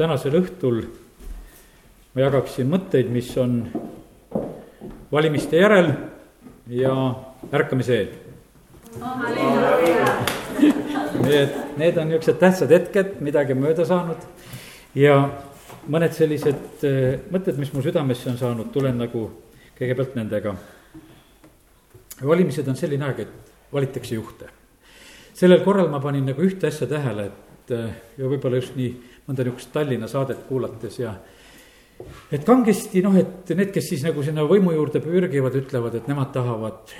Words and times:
tänasel 0.00 0.38
õhtul 0.38 0.84
ma 2.14 2.22
jagaksin 2.24 2.70
mõtteid, 2.72 3.10
mis 3.12 3.28
on 3.38 3.58
valimiste 5.12 5.60
järel 5.60 5.92
ja 6.72 6.94
ärkamise 7.52 7.98
eel. 7.98 8.14
Need, 11.20 11.52
need 11.76 11.98
on 12.00 12.08
niisugused 12.08 12.40
tähtsad 12.40 12.72
hetked, 12.72 13.18
midagi 13.20 13.52
on 13.54 13.60
mööda 13.60 13.84
saanud 13.86 14.24
ja 14.96 15.18
mõned 15.92 16.16
sellised 16.16 16.86
eh, 16.88 17.20
mõtted, 17.30 17.60
mis 17.60 17.74
mu 17.74 17.84
südamesse 17.84 18.32
on 18.32 18.40
saanud, 18.40 18.72
tulen 18.72 18.96
nagu 18.98 19.26
kõigepealt 19.76 20.16
nendega. 20.16 20.54
valimised 22.24 22.68
on 22.68 22.76
selline 22.76 23.04
aeg, 23.04 23.20
et 23.20 23.72
valitakse 23.72 24.14
juhte. 24.14 24.48
sellel 25.34 25.60
korral 25.64 25.88
ma 25.92 26.00
panin 26.00 26.24
nagu 26.24 26.42
ühte 26.42 26.66
asja 26.66 26.88
tähele, 26.88 27.30
et 27.30 27.70
eh, 27.76 27.94
ja 28.16 28.24
võib-olla 28.24 28.56
just 28.56 28.76
nii 28.80 28.96
mõnda 29.30 29.46
niisugust 29.46 29.70
Tallinna 29.74 30.08
saadet 30.10 30.42
kuulates 30.48 30.98
ja 30.98 31.14
et 32.32 32.44
kangesti 32.46 33.02
noh, 33.04 33.14
et 33.18 33.54
need, 33.54 33.70
kes 33.74 33.92
siis 33.92 34.04
nagu 34.06 34.24
sinna 34.26 34.44
võimu 34.48 34.74
juurde 34.74 35.02
pürgivad, 35.04 35.56
ütlevad, 35.60 35.96
et 35.98 36.10
nemad 36.10 36.32
tahavad 36.34 36.94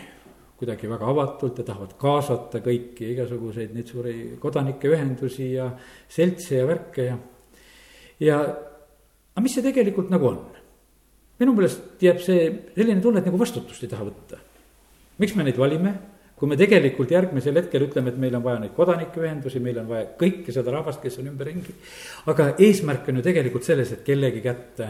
kuidagi 0.61 0.91
väga 0.91 1.09
avatult 1.09 1.59
ja 1.59 1.65
tahavad 1.65 1.95
kaasata 2.01 2.61
kõiki 2.61 3.15
igasuguseid 3.15 3.73
neid 3.73 3.89
suuri 3.89 4.15
kodanikeühendusi 4.43 5.55
ja 5.55 5.71
seltse 6.09 6.59
ja 6.59 6.67
värke 6.69 7.07
ja. 7.07 7.17
ja, 8.21 8.41
aga 9.33 9.45
mis 9.45 9.57
see 9.57 9.65
tegelikult 9.65 10.13
nagu 10.13 10.29
on? 10.29 10.41
minu 11.41 11.55
meelest 11.57 12.03
jääb 12.05 12.21
see 12.21 12.43
selline 12.75 13.01
tunne, 13.01 13.23
et 13.23 13.29
nagu 13.31 13.41
vastutust 13.41 13.87
ei 13.87 13.89
taha 13.89 14.05
võtta. 14.11 14.43
miks 15.23 15.33
me 15.37 15.49
neid 15.49 15.57
valime? 15.57 15.95
Kui 16.41 16.49
me 16.49 16.57
tegelikult 16.57 17.11
järgmisel 17.13 17.59
hetkel 17.61 17.85
ütleme, 17.85 18.15
et 18.15 18.19
meil 18.19 18.35
on 18.39 18.45
vaja 18.45 18.63
neid 18.63 18.73
kodanikeühendusi, 18.73 19.61
meil 19.61 19.83
on 19.83 19.91
vaja 19.91 20.07
kõike 20.21 20.55
seda 20.57 20.73
rahvast, 20.73 21.03
kes 21.05 21.21
on 21.21 21.29
ümberringi. 21.35 21.75
aga 22.33 22.55
eesmärk 22.59 23.09
on 23.13 23.21
ju 23.21 23.27
tegelikult 23.29 23.69
selles, 23.69 23.93
et 23.93 24.05
kellegi 24.07 24.41
kätte 24.41 24.89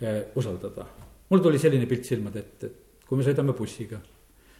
eh, 0.00 0.24
usaldada. 0.36 0.86
mul 1.30 1.40
tuli 1.40 1.58
selline 1.58 1.88
pilt 1.88 2.04
silmade 2.04 2.38
ette, 2.44 2.66
et 2.66 3.06
kui 3.08 3.16
me 3.16 3.24
sõidame 3.24 3.56
bussiga 3.56 4.02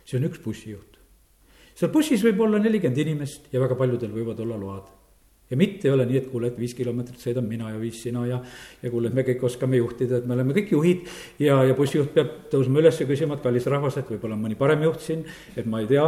see 0.05 0.19
on 0.19 0.27
üks 0.29 0.41
bussijuht. 0.43 0.99
seal 1.75 1.93
bussis 1.93 2.23
võib 2.25 2.43
olla 2.45 2.61
nelikümmend 2.61 2.99
inimest 3.05 3.53
ja 3.53 3.61
väga 3.63 3.79
paljudel 3.79 4.13
võivad 4.13 4.41
olla 4.45 4.59
load 4.61 4.91
ja 5.53 5.57
mitte 5.57 5.89
ei 5.89 5.93
ole 5.93 6.07
nii, 6.09 6.17
et 6.23 6.29
kuule, 6.33 6.49
et 6.49 6.57
viis 6.59 6.73
kilomeetrit 6.77 7.21
sõidan 7.21 7.45
mina 7.45 7.69
ja 7.69 7.77
viis 7.81 7.99
sina 8.01 8.23
ja, 8.25 8.39
ja 8.83 8.91
kuule, 8.91 9.11
et 9.11 9.17
me 9.17 9.25
kõik 9.27 9.43
oskame 9.45 9.77
juhtida, 9.77 10.23
et 10.23 10.29
me 10.29 10.33
oleme 10.37 10.55
kõik 10.57 10.73
juhid. 10.73 11.11
ja, 11.43 11.59
ja 11.69 11.77
bussijuht 11.77 12.15
peab 12.15 12.31
tõusma 12.53 12.81
üles 12.81 13.01
ja 13.01 13.07
küsima, 13.09 13.37
et 13.37 13.45
kallis 13.45 13.69
rahvas, 13.69 13.99
et 14.01 14.09
võib-olla 14.15 14.39
on 14.39 14.47
mõni 14.47 14.57
parem 14.57 14.87
juht 14.87 15.05
siin, 15.05 15.27
et 15.57 15.69
ma 15.69 15.83
ei 15.83 15.91
tea. 15.91 16.07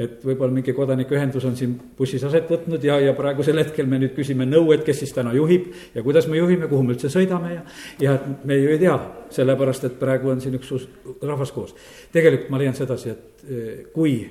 et 0.00 0.24
võib-olla 0.24 0.56
mingi 0.56 0.72
kodanikuühendus 0.76 1.44
on 1.44 1.56
siin 1.60 1.76
bussis 1.98 2.24
aset 2.24 2.48
võtnud 2.50 2.84
ja, 2.88 2.98
ja 3.04 3.12
praegusel 3.18 3.60
hetkel 3.60 3.86
me 3.90 4.00
nüüd 4.00 4.16
küsime 4.16 4.48
nõu, 4.48 4.72
et 4.72 4.84
kes 4.86 5.04
siis 5.04 5.12
täna 5.12 5.34
juhib. 5.36 5.68
ja 5.94 6.02
kuidas 6.02 6.28
me 6.32 6.40
juhime, 6.40 6.68
kuhu 6.68 6.82
me 6.82 6.96
üldse 6.96 7.12
sõidame 7.12 7.52
ja, 7.52 7.62
ja 8.00 8.18
me 8.44 8.56
ju 8.56 8.72
ei 8.72 8.80
tea, 8.80 8.96
sellepärast 9.36 9.90
et 9.90 10.00
praegu 10.00 10.32
on 10.32 10.40
siin 10.40 10.56
üks 10.56 10.72
rahvas 11.20 11.52
koos. 11.52 11.76
tegelikult 12.16 12.48
ma 12.50 12.64
leian 12.64 12.74
sedasi, 12.78 13.12
et 13.12 13.44
eh, 13.50 13.72
kui 13.92 14.22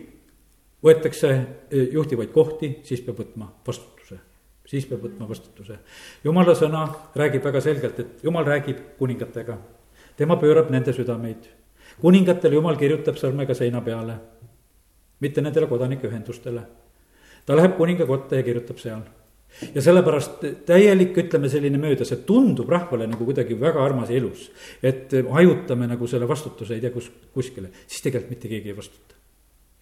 võetakse 0.85 1.35
eh, 1.35 1.91
juhtivaid 1.93 2.33
kohti, 2.33 2.79
siis 2.81 3.05
peab 3.05 3.21
võtma 3.21 3.51
vastutuse 3.61 3.94
siis 4.65 4.85
peab 4.89 5.03
võtma 5.05 5.27
vastutuse. 5.29 5.79
jumala 6.23 6.55
sõna 6.55 6.85
räägib 7.15 7.43
väga 7.43 7.61
selgelt, 7.61 7.99
et 7.99 8.23
jumal 8.23 8.45
räägib 8.45 8.77
kuningatega. 8.99 9.57
tema 10.17 10.35
pöörab 10.35 10.69
nende 10.69 10.93
südameid. 10.93 11.49
kuningatele 12.01 12.55
jumal 12.55 12.75
kirjutab 12.75 13.15
sõrmega 13.15 13.53
seina 13.53 13.81
peale, 13.81 14.19
mitte 15.19 15.41
nendele 15.41 15.67
kodanikeühendustele. 15.67 16.61
ta 17.45 17.55
läheb 17.55 17.77
kuninga 17.77 18.05
kotta 18.05 18.35
ja 18.35 18.43
kirjutab 18.43 18.77
seal 18.77 19.01
ja 19.75 19.81
sellepärast 19.81 20.41
täielik, 20.65 21.17
ütleme 21.17 21.49
selline 21.49 21.77
mööda, 21.77 22.05
see 22.05 22.17
tundub 22.27 22.69
rahvale 22.69 23.07
nagu 23.07 23.25
kuidagi 23.25 23.59
väga 23.59 23.85
armas 23.85 24.09
ja 24.09 24.17
ilus. 24.17 24.51
et 24.83 25.11
hajutame 25.31 25.87
nagu 25.87 26.07
selle 26.07 26.27
vastutuse 26.27 26.73
ei 26.73 26.81
tea 26.81 26.91
kus, 26.91 27.11
kuskile, 27.33 27.69
siis 27.87 28.01
tegelikult 28.01 28.29
mitte 28.29 28.47
keegi 28.47 28.69
ei 28.69 28.77
vastuta 28.77 29.14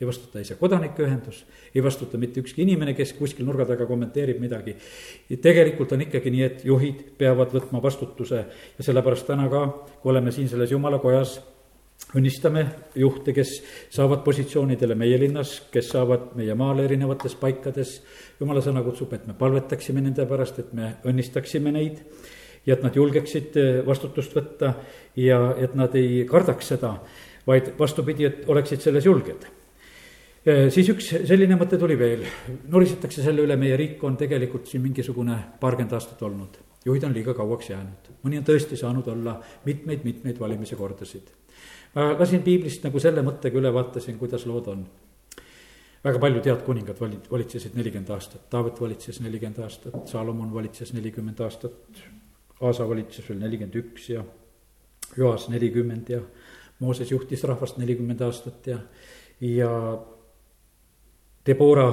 ei 0.01 0.07
vastuta 0.07 0.39
ei 0.39 0.47
see 0.47 0.57
kodanikuühendus, 0.59 1.43
ei 1.75 1.83
vastuta 1.83 2.17
mitte 2.17 2.41
ükski 2.41 2.63
inimene, 2.65 2.95
kes 2.97 3.13
kuskil 3.17 3.45
nurga 3.45 3.65
taga 3.69 3.85
kommenteerib 3.85 4.41
midagi. 4.41 4.75
tegelikult 5.41 5.93
on 5.93 6.01
ikkagi 6.07 6.33
nii, 6.33 6.43
et 6.43 6.65
juhid 6.65 7.03
peavad 7.17 7.53
võtma 7.53 7.81
vastutuse 7.83 8.43
ja 8.77 8.85
sellepärast 8.85 9.27
täna 9.29 9.47
ka, 9.49 9.65
kui 10.01 10.11
oleme 10.11 10.31
siin 10.31 10.49
selles 10.49 10.71
jumala 10.71 10.99
kojas, 10.99 11.39
õnnistame 12.17 12.65
juhte, 12.99 13.33
kes 13.33 13.55
saavad 13.93 14.23
positsioonidele 14.25 14.95
meie 14.97 15.17
linnas, 15.21 15.55
kes 15.71 15.93
saavad 15.93 16.33
meie 16.35 16.55
maal 16.57 16.83
erinevates 16.83 17.35
paikades. 17.39 18.01
jumala 18.39 18.61
sõna 18.61 18.83
kutsub, 18.83 19.13
et 19.13 19.27
me 19.27 19.33
palvetaksime 19.37 20.01
nende 20.01 20.25
pärast, 20.25 20.59
et 20.59 20.73
me 20.73 20.95
õnnistaksime 21.05 21.71
neid 21.71 22.01
ja 22.65 22.73
et 22.73 22.83
nad 22.83 22.95
julgeksid 22.95 23.85
vastutust 23.85 24.33
võtta 24.35 24.73
ja 25.15 25.55
et 25.57 25.75
nad 25.75 25.95
ei 25.95 26.25
kardaks 26.25 26.67
seda, 26.75 26.97
vaid 27.47 27.73
vastupidi, 27.79 28.25
et 28.25 28.49
oleksid 28.49 28.81
selles 28.81 29.05
julged 29.05 29.52
siis 30.43 30.89
üks 30.91 31.09
selline 31.23 31.55
mõte 31.59 31.77
tuli 31.79 31.95
veel, 31.99 32.25
norisetakse 32.71 33.23
selle 33.23 33.45
üle, 33.45 33.55
meie 33.59 33.77
riik 33.79 34.01
on 34.03 34.17
tegelikult 34.19 34.67
siin 34.67 34.83
mingisugune 34.83 35.37
paarkümmend 35.59 35.95
aastat 35.95 36.21
olnud. 36.27 36.59
juhid 36.85 37.03
on 37.07 37.13
liiga 37.15 37.33
kauaks 37.33 37.69
jäänud, 37.69 38.09
mõni 38.25 38.41
on 38.41 38.43
tõesti 38.43 38.75
saanud 38.75 39.07
olla 39.07 39.37
mitmeid-mitmeid 39.65 40.39
valimise 40.39 40.75
kordasid. 40.75 41.31
ma 41.95 42.11
lasin 42.19 42.43
piiblist 42.43 42.83
nagu 42.83 42.99
selle 42.99 43.23
mõttega 43.23 43.57
üle, 43.57 43.73
vaatasin, 43.73 44.17
kuidas 44.19 44.45
lood 44.45 44.67
on. 44.67 44.85
väga 46.03 46.19
paljud 46.19 46.45
head 46.45 46.65
kuningad 46.65 46.99
vali-, 46.99 47.23
valitsesid 47.31 47.75
nelikümmend 47.75 48.09
aastat, 48.09 48.49
Taavet 48.49 48.81
valitses 48.81 49.21
nelikümmend 49.21 49.63
aastat, 49.63 50.07
Saalomon 50.07 50.53
valitses 50.53 50.93
nelikümmend 50.93 51.39
aastat, 51.39 52.03
Aasa 52.61 52.89
valitses 52.89 53.29
veel 53.29 53.39
nelikümmend 53.39 53.75
üks 53.75 54.09
ja 54.09 54.23
Joas 55.17 55.47
nelikümmend 55.49 56.09
ja 56.09 56.19
Mooses 56.79 57.11
juhtis 57.11 57.43
rahvast 57.43 57.77
nelikümmend 57.77 58.21
aastat 58.21 58.67
ja, 58.67 58.77
ja 59.39 59.69
Debora, 61.45 61.89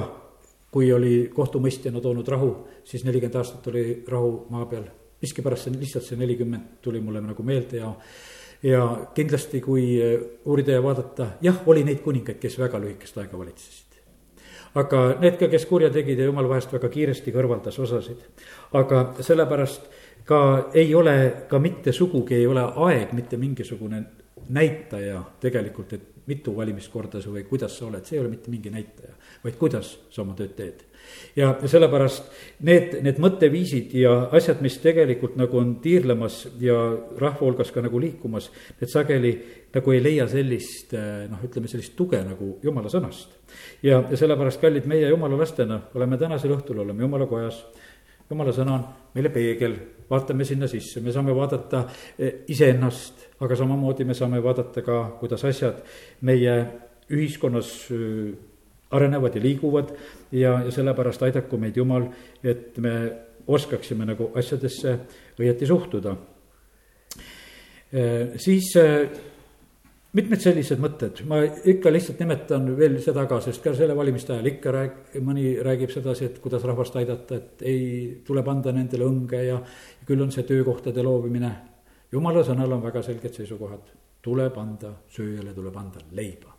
kui 0.71 0.91
oli 0.93 1.29
kohtumõistjana 1.35 1.99
toonud 1.99 2.27
rahu, 2.31 2.51
siis 2.87 3.03
nelikümmend 3.03 3.35
aastat 3.35 3.67
oli 3.67 4.03
rahu 4.07 4.47
maa 4.49 4.65
peal. 4.65 4.85
miskipärast 5.21 5.67
see 5.67 5.77
lihtsalt 5.77 6.03
see 6.03 6.17
nelikümmend 6.17 6.79
tuli 6.81 6.99
mulle 6.99 7.21
nagu 7.21 7.43
meelde 7.43 7.77
ja, 7.77 7.91
ja 8.63 8.85
kindlasti, 9.13 9.59
kui 9.61 9.99
uurida 10.45 10.71
ja 10.71 10.83
vaadata, 10.83 11.27
jah, 11.41 11.59
oli 11.65 11.83
neid 11.83 11.99
kuningaid, 12.01 12.39
kes 12.41 12.57
väga 12.59 12.79
lühikest 12.81 13.17
aega 13.17 13.37
valitsesid. 13.37 13.99
aga 14.75 15.01
need 15.19 15.37
ka, 15.37 15.47
kes 15.47 15.65
kurja 15.65 15.89
tegid 15.91 16.19
ja 16.19 16.25
jumal 16.25 16.47
vahest 16.49 16.73
väga 16.73 16.89
kiiresti 16.89 17.31
kõrvaldas 17.35 17.79
osasid. 17.79 18.23
aga 18.73 19.03
sellepärast 19.19 19.91
ka 20.25 20.69
ei 20.73 20.95
ole, 20.95 21.45
ka 21.49 21.59
mitte 21.59 21.91
sugugi 21.91 22.35
ei 22.35 22.47
ole 22.47 22.63
aeg 22.87 23.13
mitte 23.13 23.37
mingisugune 23.37 24.03
näitaja 24.49 25.21
tegelikult, 25.39 25.93
et 25.93 26.10
mitu 26.27 26.53
valimiskorda 26.55 27.21
sa 27.21 27.33
või 27.33 27.45
kuidas 27.49 27.77
sa 27.77 27.87
oled, 27.87 28.05
see 28.05 28.17
ei 28.17 28.23
ole 28.23 28.33
mitte 28.33 28.51
mingi 28.53 28.73
näitaja 28.73 29.15
vaid 29.43 29.57
kuidas 29.57 29.91
sa 30.13 30.21
oma 30.23 30.35
tööd 30.37 30.53
teed. 30.57 30.83
ja 31.35 31.49
sellepärast 31.65 32.27
need, 32.67 32.93
need 33.01 33.17
mõtteviisid 33.21 33.95
ja 33.97 34.13
asjad, 34.37 34.61
mis 34.61 34.77
tegelikult 34.83 35.35
nagu 35.39 35.57
on 35.57 35.73
tiirlemas 35.81 36.43
ja 36.61 36.77
rahva 37.19 37.41
hulgas 37.41 37.71
ka 37.73 37.81
nagu 37.81 37.99
liikumas, 37.99 38.51
need 38.79 38.91
sageli 38.91 39.31
nagu 39.73 39.95
ei 39.95 40.03
leia 40.03 40.27
sellist 40.29 40.93
noh, 40.93 41.41
ütleme 41.47 41.71
sellist 41.71 41.95
tuge 41.97 42.21
nagu 42.25 42.53
jumala 42.63 42.91
sõnast. 42.93 43.33
ja, 43.81 44.03
ja 44.03 44.17
sellepärast, 44.19 44.61
kallid, 44.61 44.85
meie 44.89 45.09
jumala 45.09 45.39
lastena 45.39 45.81
oleme 45.95 46.21
tänasel 46.21 46.53
õhtul, 46.57 46.83
oleme 46.85 47.07
jumala 47.07 47.27
kojas 47.29 47.63
jumala 48.31 48.53
sõna 48.55 48.77
on 48.77 48.85
meile 49.15 49.31
peegel, 49.33 49.75
vaatame 50.09 50.45
sinna 50.47 50.69
sisse, 50.71 51.01
me 51.03 51.11
saame 51.11 51.33
vaadata 51.35 51.83
eh, 52.17 52.45
iseennast, 52.53 53.25
aga 53.41 53.57
samamoodi 53.57 54.05
me 54.05 54.15
saame 54.17 54.41
vaadata 54.43 54.83
ka, 54.85 55.01
kuidas 55.19 55.43
asjad 55.49 55.81
meie 56.27 56.55
ühiskonnas 57.11 57.71
arenevad 58.91 59.35
ja 59.35 59.41
liiguvad 59.41 59.91
ja, 60.31 60.59
ja 60.65 60.71
sellepärast 60.71 61.23
aidaku 61.23 61.57
meid 61.59 61.77
Jumal, 61.77 62.07
et 62.43 62.77
me 62.83 62.93
oskaksime 63.47 64.05
nagu 64.05 64.29
asjadesse 64.37 64.97
õieti 65.39 65.67
suhtuda. 65.67 66.15
Siis 68.39 68.69
mitmed 70.15 70.43
sellised 70.43 70.79
mõtted, 70.83 71.23
ma 71.27 71.41
ikka 71.43 71.91
lihtsalt 71.91 72.19
nimetan 72.23 72.67
veel 72.77 72.99
seda 73.03 73.25
ka, 73.29 73.39
sest 73.43 73.63
ka 73.63 73.73
selle 73.75 73.95
valimiste 73.97 74.35
ajal 74.35 74.51
ikka 74.53 74.75
rääg-, 74.75 75.17
mõni 75.23 75.55
räägib 75.63 75.91
sedasi, 75.93 76.27
et 76.27 76.39
kuidas 76.43 76.63
rahvast 76.67 76.95
aidata, 76.99 77.39
et 77.39 77.65
ei, 77.67 77.83
tuleb 78.27 78.47
anda 78.51 78.75
nendele 78.75 79.07
õnge 79.07 79.43
ja 79.47 79.59
küll 80.07 80.23
on 80.23 80.31
see 80.35 80.47
töökohtade 80.47 81.03
loomine. 81.03 81.51
Jumala 82.11 82.43
sõnal 82.45 82.75
on 82.75 82.83
väga 82.83 83.03
selged 83.05 83.35
seisukohad, 83.35 83.91
tuleb 84.23 84.57
anda 84.61 84.93
sööjale, 85.11 85.53
tuleb 85.55 85.77
anda 85.79 86.03
leiba, 86.17 86.53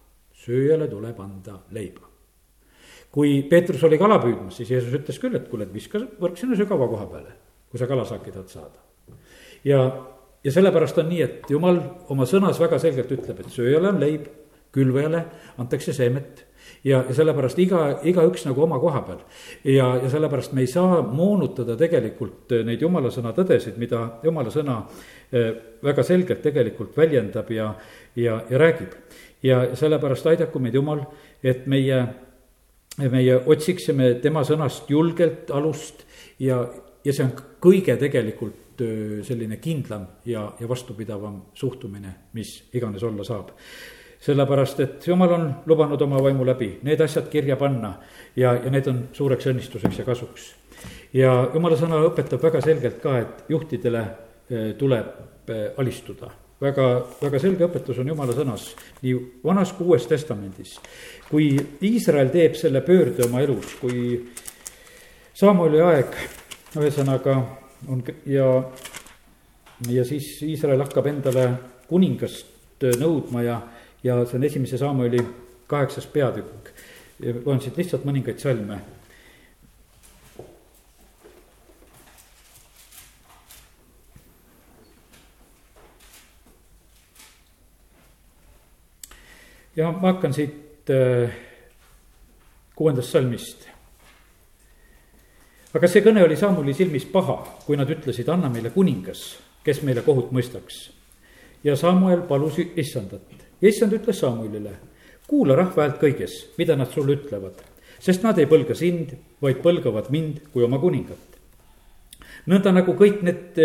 sööjale 0.45 0.89
tuleb 0.91 1.21
anda 1.23 1.59
leiba. 1.77 2.09
Kui 3.13 3.43
Peetrus 3.49 3.83
oli 3.85 3.99
kala 4.01 4.17
püüdmas, 4.23 4.57
siis 4.57 4.71
Jeesus 4.73 4.95
ütles 4.97 5.19
küll, 5.21 5.37
et 5.37 5.51
kuule, 5.51 5.67
et 5.69 5.75
viska 5.75 6.01
võrk 6.21 6.39
sinna 6.41 6.57
sügava 6.57 6.89
koha 6.89 7.09
peale, 7.11 7.35
kui 7.69 7.81
sa 7.81 7.89
kalasaaki 7.91 8.33
tahad 8.33 8.49
saada. 8.49 9.19
ja, 9.65 9.83
ja 10.45 10.53
sellepärast 10.53 10.99
on 10.99 11.11
nii, 11.13 11.21
et 11.23 11.51
jumal 11.53 11.83
oma 12.09 12.25
sõnas 12.27 12.61
väga 12.61 12.79
selgelt 12.81 13.13
ütleb, 13.13 13.45
et 13.45 13.53
sööjale 13.53 13.93
on 13.93 14.01
leib, 14.01 14.31
külvajale 14.73 15.27
antakse 15.61 15.93
seemet 15.93 16.47
ja, 16.85 17.03
ja 17.09 17.15
sellepärast 17.15 17.59
iga, 17.63 17.83
igaüks 18.09 18.47
nagu 18.49 18.63
oma 18.65 18.79
koha 18.83 19.03
peal. 19.07 19.21
ja, 19.65 19.95
ja 20.03 20.11
sellepärast 20.11 20.53
me 20.53 20.65
ei 20.65 20.71
saa 20.71 21.03
moonutada 21.03 21.77
tegelikult 21.79 22.55
neid 22.67 22.83
jumala 22.83 23.11
sõna 23.15 23.35
tõdesid, 23.37 23.79
mida 23.79 24.05
jumala 24.25 24.51
sõna 24.51 24.83
väga 25.83 26.05
selgelt 26.05 26.43
tegelikult 26.45 26.97
väljendab 26.97 27.51
ja, 27.51 27.73
ja, 28.17 28.41
ja 28.51 28.59
räägib. 28.59 28.97
ja 29.43 29.63
sellepärast 29.77 30.27
aidaku 30.27 30.59
meid 30.63 30.75
Jumal, 30.75 31.05
et 31.43 31.67
meie, 31.67 32.03
meie 32.99 33.39
otsiksime 33.47 34.15
tema 34.23 34.45
sõnast 34.45 34.91
julgelt 34.91 35.51
alust 35.51 36.05
ja, 36.39 36.65
ja 37.05 37.13
see 37.13 37.25
on 37.27 37.33
kõige 37.63 37.97
tegelikult 38.01 38.59
selline 39.23 39.59
kindlam 39.63 40.07
ja, 40.27 40.47
ja 40.59 40.69
vastupidavam 40.69 41.43
suhtumine, 41.55 42.15
mis 42.35 42.55
iganes 42.75 43.03
olla 43.07 43.25
saab 43.25 43.53
sellepärast, 44.23 44.81
et 44.81 45.07
jumal 45.07 45.33
on 45.35 45.49
lubanud 45.67 46.03
oma 46.03 46.21
vaimu 46.23 46.47
läbi 46.47 46.77
need 46.87 47.01
asjad 47.03 47.29
kirja 47.31 47.57
panna 47.59 47.97
ja, 48.37 48.55
ja 48.55 48.71
need 48.71 48.87
on 48.91 49.01
suureks 49.13 49.49
õnnistuseks 49.51 49.99
ja 49.99 50.05
kasuks. 50.07 50.53
ja 51.13 51.33
jumala 51.55 51.79
sõna 51.79 51.99
õpetab 52.07 52.43
väga 52.43 52.61
selgelt 52.63 53.01
ka, 53.03 53.19
et 53.19 53.51
juhtidele 53.51 54.05
tuleb 54.79 55.51
alistuda. 55.77 56.31
väga, 56.61 56.87
väga 57.23 57.39
selge 57.43 57.67
õpetus 57.67 57.99
on 57.99 58.09
jumala 58.09 58.33
sõnas 58.37 58.69
nii 59.03 59.15
vanas 59.45 59.73
kui 59.73 59.87
uues 59.87 60.07
testamendis. 60.07 60.79
kui 61.31 61.57
Iisrael 61.83 62.31
teeb 62.31 62.55
selle 62.55 62.81
pöörde 62.81 63.27
oma 63.27 63.41
elus, 63.41 63.75
kui 63.81 64.23
Samueli 65.35 65.81
aeg, 65.81 66.15
ühesõnaga 66.77 67.35
on 67.89 68.03
ja, 68.27 68.47
ja 69.89 70.05
siis 70.05 70.43
Iisrael 70.47 70.83
hakkab 70.85 71.07
endale 71.07 71.49
kuningast 71.89 72.47
nõudma 73.01 73.43
ja, 73.43 73.61
ja 74.05 74.25
see 74.27 74.37
on 74.37 74.45
esimese 74.45 74.79
Samueli 74.79 75.21
kaheksas 75.67 76.07
peatükk. 76.07 76.69
loen 77.45 77.61
siit 77.61 77.77
lihtsalt 77.77 78.05
mõningaid 78.05 78.41
salme 78.43 78.81
ja 89.77 89.93
ma 89.93 90.13
hakkan 90.13 90.35
siit 90.35 90.91
äh, 90.91 91.31
kuuendast 92.77 93.13
salmist. 93.13 93.69
aga 95.75 95.89
see 95.89 96.03
kõne 96.05 96.25
oli 96.25 96.37
Saamuli 96.37 96.75
silmis 96.77 97.07
paha, 97.09 97.39
kui 97.67 97.79
nad 97.81 97.89
ütlesid, 97.91 98.29
anna 98.29 98.51
meile 98.53 98.75
kuningas, 98.75 99.23
kes 99.65 99.81
meile 99.87 100.03
kohut 100.03 100.33
mõistaks. 100.33 100.91
ja 101.65 101.77
Samuel 101.77 102.27
palus 102.29 102.59
issandat 102.59 103.42
ja 103.63 103.69
issand 103.69 103.93
ütles 103.97 104.21
Samuelile, 104.21 104.77
kuula 105.27 105.57
rahva 105.57 105.87
häält 105.87 106.01
kõiges, 106.03 106.39
mida 106.59 106.77
nad 106.77 106.91
sulle 106.93 107.17
ütlevad, 107.17 107.61
sest 108.03 108.25
nad 108.27 108.39
ei 108.39 108.49
põlga 108.51 108.75
sind, 108.75 109.15
vaid 109.43 109.63
põlgavad 109.63 110.11
mind 110.11 110.43
kui 110.53 110.65
oma 110.65 110.79
kuningat. 110.83 111.29
nõnda 112.47 112.73
nagu 112.75 112.93
kõik 112.99 113.23
need 113.23 113.59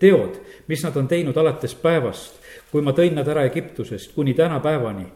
teod, 0.00 0.38
mis 0.66 0.82
nad 0.82 0.96
on 0.96 1.08
teinud 1.08 1.36
alates 1.36 1.74
päevast, 1.74 2.40
kui 2.72 2.82
ma 2.82 2.92
tõin 2.96 3.14
nad 3.14 3.28
ära 3.28 3.44
Egiptusest 3.44 4.14
kuni 4.14 4.34
tänapäevani 4.34 5.06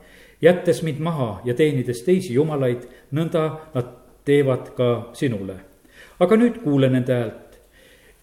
jättes 0.43 0.83
mind 0.83 0.99
maha 1.00 1.41
ja 1.44 1.55
teenides 1.55 2.03
teisi 2.03 2.35
jumalaid, 2.35 2.85
nõnda 3.12 3.47
nad 3.75 3.94
teevad 4.25 4.75
ka 4.77 5.11
sinule. 5.12 5.56
aga 6.21 6.37
nüüd 6.37 6.62
kuule 6.65 6.88
nende 6.88 7.12
häält, 7.12 7.56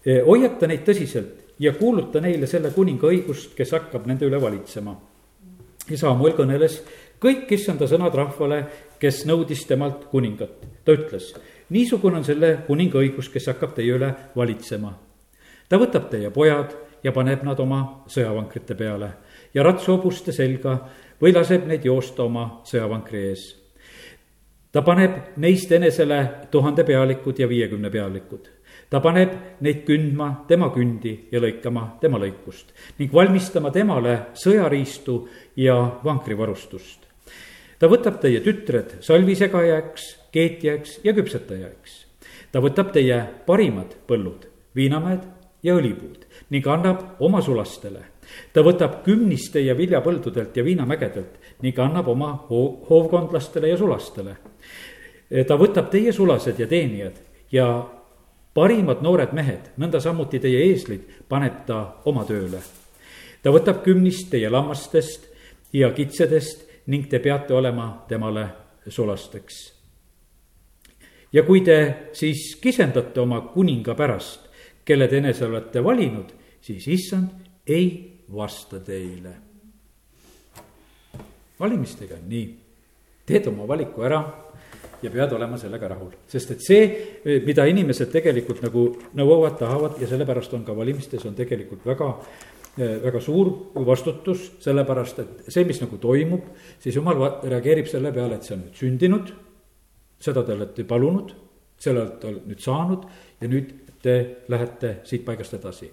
e, 0.06 0.20
hoiata 0.26 0.66
neid 0.66 0.82
tõsiselt 0.86 1.54
ja 1.58 1.72
kuuluta 1.72 2.20
neile 2.20 2.46
selle 2.46 2.70
kuninga 2.74 3.06
õigust, 3.06 3.54
kes 3.54 3.70
hakkab 3.70 4.06
nende 4.06 4.26
üle 4.26 4.40
valitsema. 4.40 4.96
Ja 5.90 5.98
Samuel 5.98 6.36
kõneles 6.36 6.80
kõik 7.20 7.50
issanda 7.56 7.88
sõnad 7.88 8.14
rahvale, 8.14 8.64
kes 9.00 9.24
nõudis 9.28 9.64
temalt 9.68 10.06
kuningat. 10.10 10.50
ta 10.84 10.92
ütles, 10.92 11.34
niisugune 11.70 12.16
on 12.16 12.24
selle 12.24 12.58
kuninga 12.66 12.98
õigus, 12.98 13.30
kes 13.32 13.46
hakkab 13.46 13.74
teie 13.74 13.92
üle 13.92 14.14
valitsema. 14.36 14.98
ta 15.68 15.78
võtab 15.78 16.10
teie 16.10 16.30
pojad 16.30 16.74
ja 17.04 17.12
paneb 17.12 17.42
nad 17.44 17.60
oma 17.60 18.04
sõjavankrite 18.08 18.74
peale 18.74 19.10
ja 19.54 19.62
ratsuhobuste 19.62 20.32
selga 20.32 20.78
või 21.20 21.34
laseb 21.34 21.66
neid 21.66 21.84
joosta 21.84 22.24
oma 22.24 22.60
sõjavankri 22.64 23.28
ees. 23.28 23.44
ta 24.72 24.82
paneb 24.82 25.36
neist 25.36 25.72
enesele 25.72 26.48
tuhande 26.50 26.84
pealikud 26.84 27.38
ja 27.38 27.48
viiekümne 27.48 27.90
pealikud. 27.90 28.48
Ta 28.90 29.00
paneb 29.00 29.60
neid 29.64 29.84
kündma 29.86 30.30
tema 30.48 30.70
kündi 30.74 31.14
ja 31.32 31.40
lõikama 31.42 31.86
tema 32.00 32.20
lõikust 32.22 32.72
ning 32.98 33.12
valmistama 33.12 33.72
temale 33.74 34.16
sõjariistu 34.38 35.18
ja 35.56 35.76
vankrivarustust. 36.04 37.00
ta 37.78 37.90
võtab 37.90 38.20
teie 38.20 38.40
tütred 38.40 38.98
salvisegajaks, 39.00 40.30
keetjaks 40.32 40.98
ja 41.04 41.12
küpsetajaks. 41.12 42.06
ta 42.52 42.60
võtab 42.60 42.92
teie 42.92 43.20
parimad 43.46 43.96
põllud, 44.06 44.48
viinamäed 44.74 45.22
ja 45.62 45.74
õlipuud 45.74 46.26
ning 46.50 46.66
annab 46.66 47.16
oma 47.20 47.40
sulastele 47.42 48.14
ta 48.52 48.62
võtab 48.64 49.02
kümnist 49.04 49.52
teie 49.54 49.74
viljapõldudelt 49.76 50.56
ja 50.56 50.64
viinamägedelt 50.66 51.62
ning 51.62 51.78
annab 51.80 52.08
oma 52.12 52.32
hoovkondlastele 52.48 53.72
ja 53.72 53.78
sulastele. 53.78 54.36
ta 55.46 55.56
võtab 55.58 55.90
teie 55.90 56.12
sulased 56.12 56.58
ja 56.58 56.66
teenijad 56.66 57.20
ja 57.52 57.66
parimad 58.54 59.02
noored 59.02 59.34
mehed, 59.34 59.72
nõnda 59.80 60.00
samuti 60.00 60.38
teie 60.42 60.62
eeslid, 60.68 61.06
paneb 61.28 61.64
ta 61.66 62.00
oma 62.06 62.24
tööle. 62.24 62.62
ta 63.42 63.50
võtab 63.50 63.82
kümnist 63.84 64.30
teie 64.30 64.48
lammastest 64.48 65.26
ja 65.72 65.90
kitsedest 65.92 66.64
ning 66.86 67.08
te 67.10 67.18
peate 67.18 67.54
olema 67.54 68.04
temale 68.08 68.48
sulasteks. 68.88 69.72
ja 71.32 71.42
kui 71.42 71.60
te 71.60 72.10
siis 72.12 72.56
kisendate 72.56 73.20
oma 73.20 73.40
kuninga 73.40 73.94
pärast, 73.94 74.48
kelle 74.84 75.08
te 75.08 75.18
enese 75.18 75.46
olete 75.46 75.84
valinud, 75.84 76.32
siis 76.60 76.88
issand 76.88 77.28
ei 77.66 78.20
vasta 78.32 78.80
teile. 78.80 79.34
valimistega 81.60 82.14
on 82.14 82.28
nii, 82.28 82.46
teed 83.26 83.46
oma 83.46 83.68
valiku 83.68 84.02
ära 84.02 84.22
ja 85.02 85.10
pead 85.12 85.32
olema 85.36 85.58
sellega 85.60 85.88
rahul, 85.88 86.10
sest 86.30 86.54
et 86.54 86.64
see, 86.64 86.82
mida 87.44 87.66
inimesed 87.68 88.10
tegelikult 88.12 88.62
nagu 88.64 88.86
nõuavad, 89.14 89.58
tahavad 89.60 90.00
ja 90.00 90.08
sellepärast 90.10 90.54
on 90.56 90.64
ka 90.64 90.76
valimistes 90.76 91.24
on 91.28 91.36
tegelikult 91.38 91.86
väga 91.86 92.10
väga 92.76 93.20
suur 93.22 93.52
vastutus, 93.86 94.48
sellepärast 94.64 95.18
et 95.22 95.44
see, 95.46 95.62
mis 95.66 95.78
nagu 95.78 95.98
toimub, 96.02 96.48
siis 96.82 96.96
jumal 96.98 97.20
reageerib 97.46 97.86
selle 97.86 98.10
peale, 98.14 98.38
et 98.38 98.46
see 98.46 98.56
on 98.56 98.64
nüüd 98.64 98.80
sündinud. 98.80 99.32
seda 100.24 100.42
te 100.42 100.54
olete 100.54 100.84
palunud, 100.88 101.34
selle 101.78 102.00
olete 102.00 102.32
nüüd 102.48 102.60
saanud 102.60 103.04
ja 103.40 103.48
nüüd 103.48 103.72
te 104.02 104.14
lähete 104.48 104.98
siit 105.04 105.24
paigast 105.24 105.54
edasi. 105.54 105.90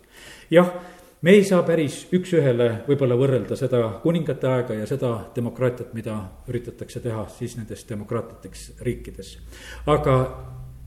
jah, 0.50 0.74
me 1.22 1.32
ei 1.32 1.44
saa 1.46 1.62
päris 1.63 2.06
üks-ühele 2.13 2.68
võib-olla 2.88 3.16
võrrelda 3.20 3.58
seda 3.60 3.82
kuningate 4.01 4.48
aega 4.50 4.78
ja 4.80 4.88
seda 4.90 5.12
demokraatiat, 5.36 5.94
mida 5.94 6.16
üritatakse 6.50 7.01
teha 7.04 7.28
siis 7.30 7.58
nendes 7.60 7.84
demokraatlikes 7.90 8.72
riikides. 8.82 9.38
aga 9.86 10.16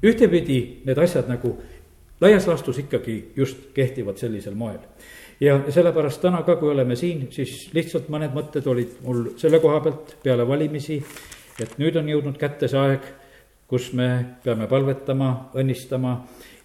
ühtepidi 0.02 0.58
need 0.84 0.98
asjad 0.98 1.30
nagu 1.30 1.54
laias 2.20 2.48
laastus 2.50 2.80
ikkagi 2.82 3.32
just 3.36 3.70
kehtivad 3.74 4.18
sellisel 4.18 4.54
moel. 4.54 4.80
ja 5.40 5.60
sellepärast 5.68 6.20
täna 6.20 6.42
ka, 6.42 6.56
kui 6.56 6.70
oleme 6.70 6.96
siin, 6.96 7.28
siis 7.30 7.70
lihtsalt 7.74 8.08
mõned 8.10 8.34
mõtted 8.34 8.66
olid 8.66 8.98
mul 9.02 9.28
selle 9.38 9.60
koha 9.62 9.80
pealt 9.80 10.16
peale 10.22 10.46
valimisi, 10.48 10.98
et 11.60 11.78
nüüd 11.78 11.96
on 11.96 12.08
jõudnud 12.08 12.38
kätte 12.38 12.68
see 12.70 12.80
aeg, 12.80 13.06
kus 13.70 13.92
me 13.92 14.08
peame 14.44 14.66
palvetama, 14.66 15.50
õnnistama 15.54 16.16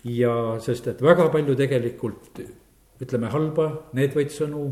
ja 0.10 0.34
sest, 0.62 0.88
et 0.88 1.02
väga 1.02 1.30
palju 1.30 1.56
tegelikult 1.58 2.42
ütleme 3.03 3.32
halba, 3.32 3.70
needvaid 3.98 4.32
sõnu, 4.34 4.63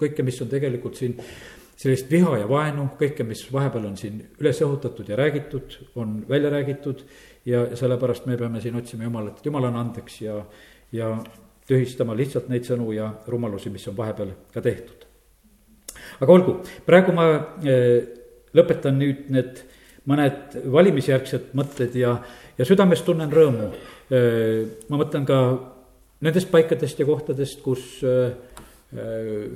kõike, 0.00 0.24
mis 0.26 0.40
on 0.42 0.50
tegelikult 0.50 0.98
siin 0.98 1.16
sellist 1.82 2.10
viha 2.10 2.36
ja 2.42 2.48
vaenu, 2.50 2.88
kõike, 2.98 3.24
mis 3.26 3.42
vahepeal 3.52 3.88
on 3.88 3.96
siin 3.98 4.20
üles 4.40 4.60
õhutatud 4.62 5.08
ja 5.08 5.18
räägitud, 5.18 5.78
on 5.98 6.20
välja 6.28 6.50
räägitud. 6.50 7.04
ja 7.44 7.64
sellepärast 7.76 8.26
me 8.26 8.36
peame 8.38 8.60
siin 8.62 8.76
otsima 8.78 9.02
Jumalat, 9.04 9.38
et 9.38 9.46
Jumal 9.46 9.64
on 9.66 9.76
andeks 9.76 10.20
ja, 10.22 10.36
ja 10.92 11.08
tühistama 11.66 12.14
lihtsalt 12.14 12.48
neid 12.48 12.66
sõnu 12.66 12.92
ja 12.94 13.08
rumalusi, 13.26 13.70
mis 13.70 13.86
on 13.88 13.96
vahepeal 13.96 14.30
ka 14.54 14.62
tehtud. 14.62 15.06
aga 16.20 16.32
olgu, 16.32 16.60
praegu 16.86 17.12
ma 17.12 17.26
eh, 17.66 18.04
lõpetan 18.54 18.98
nüüd 18.98 19.26
need 19.34 19.64
mõned 20.06 20.56
valimisjärgsed 20.72 21.52
mõtted 21.58 21.94
ja, 21.98 22.16
ja 22.58 22.66
südamest 22.66 23.04
tunnen 23.06 23.30
rõõmu. 23.30 23.70
Eh, 24.10 24.86
ma 24.88 24.98
mõtlen 24.98 25.26
ka 25.26 25.38
nendest 26.22 26.50
paikadest 26.52 27.00
ja 27.02 27.06
kohtadest, 27.06 27.62
kus 27.64 27.98
äh, 28.06 28.32
äh, 28.94 29.50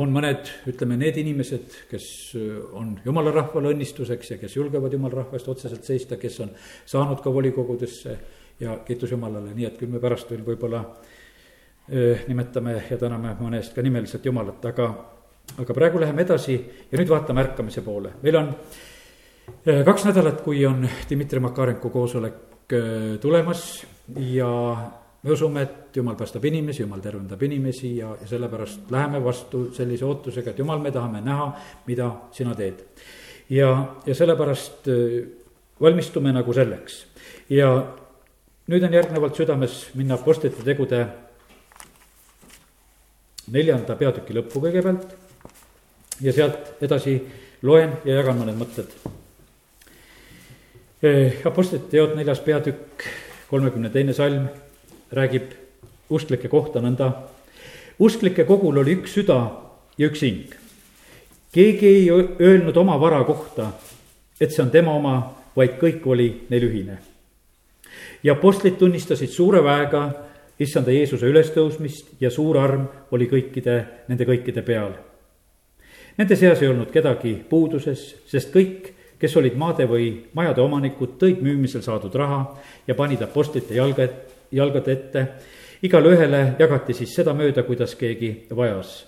on 0.00 0.12
mõned, 0.14 0.50
ütleme, 0.70 0.98
need 0.98 1.20
inimesed, 1.22 1.78
kes 1.90 2.08
äh, 2.38 2.50
on 2.78 2.96
jumala 3.04 3.32
rahvale 3.34 3.72
õnnistuseks 3.74 4.34
ja 4.34 4.40
kes 4.42 4.58
julgevad 4.58 4.94
jumala 4.96 5.22
rahva 5.22 5.38
eest 5.38 5.50
otseselt 5.52 5.86
seista, 5.86 6.18
kes 6.20 6.40
on 6.46 6.52
saanud 6.90 7.22
ka 7.22 7.32
volikogudesse 7.34 8.18
ja 8.60 8.76
kiitus 8.84 9.14
Jumalale, 9.14 9.54
nii 9.56 9.70
et 9.70 9.78
küll 9.80 9.92
me 9.92 10.02
pärast 10.02 10.30
veel 10.30 10.44
võib-olla 10.44 10.84
nimetame 11.90 12.74
ja 12.90 12.98
täname 13.00 13.32
mõne 13.38 13.58
eest 13.58 13.72
ka 13.74 13.82
nimeliselt 13.82 14.26
Jumalat, 14.28 14.66
aga 14.68 14.84
aga 15.58 15.74
praegu 15.74 15.98
läheme 15.98 16.22
edasi 16.22 16.54
ja 16.54 16.98
nüüd 17.00 17.08
vaatame 17.10 17.42
ärkamise 17.42 17.82
poole, 17.82 18.12
meil 18.22 18.36
on 18.38 18.52
kaks 19.88 20.04
nädalat, 20.06 20.44
kui 20.44 20.60
on 20.68 20.84
Dmitri 21.08 21.40
Makarenko 21.42 21.90
koosolek 21.90 22.36
tulemas 23.20 23.84
ja 24.16 24.50
me 25.22 25.32
usume, 25.32 25.62
et 25.62 25.96
jumal 25.96 26.16
päästab 26.16 26.44
inimesi, 26.48 26.82
jumal 26.82 27.02
tervendab 27.04 27.42
inimesi 27.42 27.96
ja, 27.96 28.14
ja 28.20 28.28
sellepärast 28.28 28.90
läheme 28.90 29.20
vastu 29.24 29.66
sellise 29.76 30.04
ootusega, 30.04 30.50
et 30.50 30.58
jumal, 30.58 30.80
me 30.80 30.92
tahame 30.94 31.20
näha, 31.24 31.50
mida 31.86 32.10
sina 32.32 32.54
teed. 32.54 32.84
ja, 33.50 33.70
ja 34.06 34.14
sellepärast 34.14 34.88
valmistume 35.80 36.32
nagu 36.32 36.52
selleks 36.52 37.04
ja 37.50 37.70
nüüd 38.70 38.84
on 38.86 38.94
järgnevalt 38.94 39.36
südames 39.36 39.80
minna 39.98 40.18
Apostlite 40.20 40.62
tegude 40.64 41.00
neljanda 43.50 43.96
peatüki 43.98 44.36
lõppu 44.36 44.62
kõigepealt 44.62 45.16
ja 46.22 46.34
sealt 46.36 46.84
edasi 46.84 47.16
loen 47.66 47.96
ja 48.04 48.20
jagan 48.20 48.38
mõned 48.40 48.60
mõtted. 48.60 48.92
Eh, 51.02 51.40
Apostlite 51.44 51.88
teod 51.88 52.16
neljas 52.16 52.42
peatükk, 52.44 53.04
kolmekümne 53.48 53.88
teine 53.90 54.12
salm 54.12 54.48
räägib 55.12 55.54
usklike 56.10 56.48
kohta 56.48 56.80
nõnda. 56.80 57.12
usklike 57.98 58.44
kogul 58.44 58.76
oli 58.76 58.98
üks 58.98 59.14
süda 59.16 59.38
ja 59.98 60.06
üks 60.06 60.20
hing. 60.20 60.52
keegi 61.52 61.86
ei 61.86 62.10
öelnud 62.10 62.76
oma 62.76 63.00
vara 63.00 63.24
kohta, 63.24 63.72
et 64.40 64.52
see 64.52 64.62
on 64.62 64.70
tema 64.70 64.92
oma, 64.92 65.36
vaid 65.56 65.80
kõik 65.80 66.06
oli 66.06 66.46
neil 66.50 66.68
ühine 66.68 66.98
ja 68.22 68.32
apostlid 68.32 68.76
tunnistasid 68.76 69.32
suure 69.32 69.64
väega 69.64 70.04
issanda 70.60 70.92
Jeesuse 70.92 71.26
ülestõusmist 71.26 72.20
ja 72.20 72.30
suur 72.30 72.58
arm 72.60 72.86
oli 73.10 73.28
kõikide, 73.30 74.04
nende 74.08 74.26
kõikide 74.28 74.62
peal. 74.62 74.92
Nende 76.18 76.36
seas 76.36 76.60
ei 76.60 76.68
olnud 76.68 76.90
kedagi 76.92 77.38
puuduses, 77.48 78.02
sest 78.28 78.52
kõik, 78.52 78.90
kes 79.20 79.36
olid 79.36 79.56
maade 79.60 79.86
või 79.88 80.10
majade 80.34 80.62
omanikud, 80.64 81.16
tõid 81.20 81.42
müümisel 81.44 81.84
saadud 81.84 82.14
raha 82.16 82.40
ja 82.86 82.96
panid 82.98 83.22
apostlite 83.22 83.74
jalga, 83.74 84.08
jalgade 84.52 84.92
ette. 84.92 85.26
igale 85.82 86.12
ühele 86.12 86.54
jagati 86.58 86.94
siis 86.94 87.14
sedamööda, 87.14 87.62
kuidas 87.62 87.94
keegi 87.94 88.46
vajas. 88.56 89.06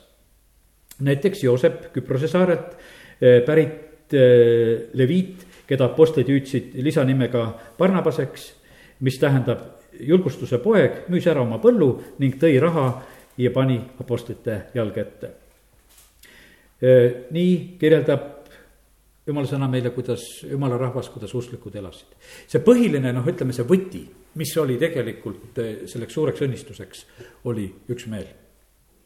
näiteks 1.00 1.44
Joosep 1.44 1.92
Küprose 1.92 2.28
saarelt 2.28 2.76
eh, 3.20 3.42
pärit 3.46 4.14
eh, 4.14 4.90
leviit, 4.94 5.46
keda 5.66 5.84
apostlid 5.84 6.28
hüüdsid 6.28 6.74
lisanimega 6.74 7.52
Barnabaseks 7.78 8.62
mis 9.02 9.18
tähendab 9.18 9.62
julgustuse 10.00 10.58
poeg, 10.62 11.04
müüs 11.12 11.26
ära 11.28 11.42
oma 11.42 11.58
põllu 11.62 11.90
ning 12.22 12.38
tõi 12.40 12.54
raha 12.62 12.86
ja 13.40 13.50
pani 13.54 13.80
apostlite 14.00 14.58
jalge 14.74 15.00
ette. 15.02 15.30
nii 17.30 17.78
kirjeldab 17.78 18.41
jumala 19.26 19.48
sõna 19.48 19.68
meile, 19.70 19.92
kuidas 19.94 20.24
jumala 20.48 20.78
rahvas, 20.80 21.08
kuidas 21.14 21.34
usklikud 21.38 21.74
elasid. 21.78 22.16
see 22.48 22.62
põhiline, 22.64 23.12
noh, 23.14 23.26
ütleme 23.28 23.54
see 23.54 23.66
võti, 23.68 24.02
mis 24.40 24.54
oli 24.58 24.78
tegelikult 24.80 25.58
selleks 25.90 26.18
suureks 26.18 26.44
õnnistuseks, 26.46 27.06
oli 27.50 27.68
üksmeel. 27.92 28.28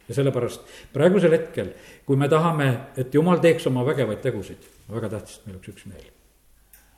ja 0.07 0.15
sellepärast 0.15 0.61
praegusel 0.93 1.35
hetkel, 1.35 1.73
kui 2.05 2.17
me 2.17 2.29
tahame, 2.31 2.93
et 2.97 3.13
jumal 3.13 3.41
teeks 3.43 3.67
oma 3.67 3.85
vägevaid 3.85 4.21
tegusid, 4.23 4.69
on 4.87 5.01
väga 5.01 5.17
tähtis, 5.17 5.39
et 5.39 5.49
meil 5.49 5.59
oleks 5.59 5.75
üksmeel 5.75 6.13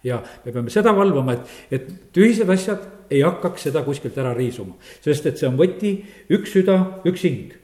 ja 0.03 0.21
me 0.45 0.51
peame 0.51 0.71
seda 0.71 0.93
valvama, 0.95 1.35
et, 1.35 1.55
et 1.75 1.87
tühised 2.15 2.49
asjad 2.49 2.85
ei 3.11 3.21
hakkaks 3.25 3.67
seda 3.67 3.83
kuskilt 3.83 4.17
ära 4.21 4.33
riisuma, 4.37 4.77
sest 5.03 5.27
et 5.27 5.39
see 5.39 5.49
on 5.49 5.57
võti, 5.59 5.95
üks 6.35 6.53
süda, 6.55 6.77
üks 7.09 7.25
hing. 7.27 7.55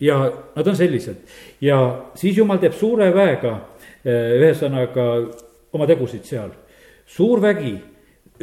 ja 0.00 0.16
nad 0.56 0.66
on 0.68 0.76
sellised 0.76 1.22
ja 1.64 1.76
siis 2.16 2.36
jumal 2.36 2.60
teeb 2.60 2.74
suure 2.76 3.08
väega, 3.14 3.52
eh, 3.56 3.75
ühesõnaga 4.06 5.04
oma 5.74 5.86
tegusid 5.86 6.24
seal. 6.24 6.50
suur 7.06 7.40
vägi, 7.42 7.74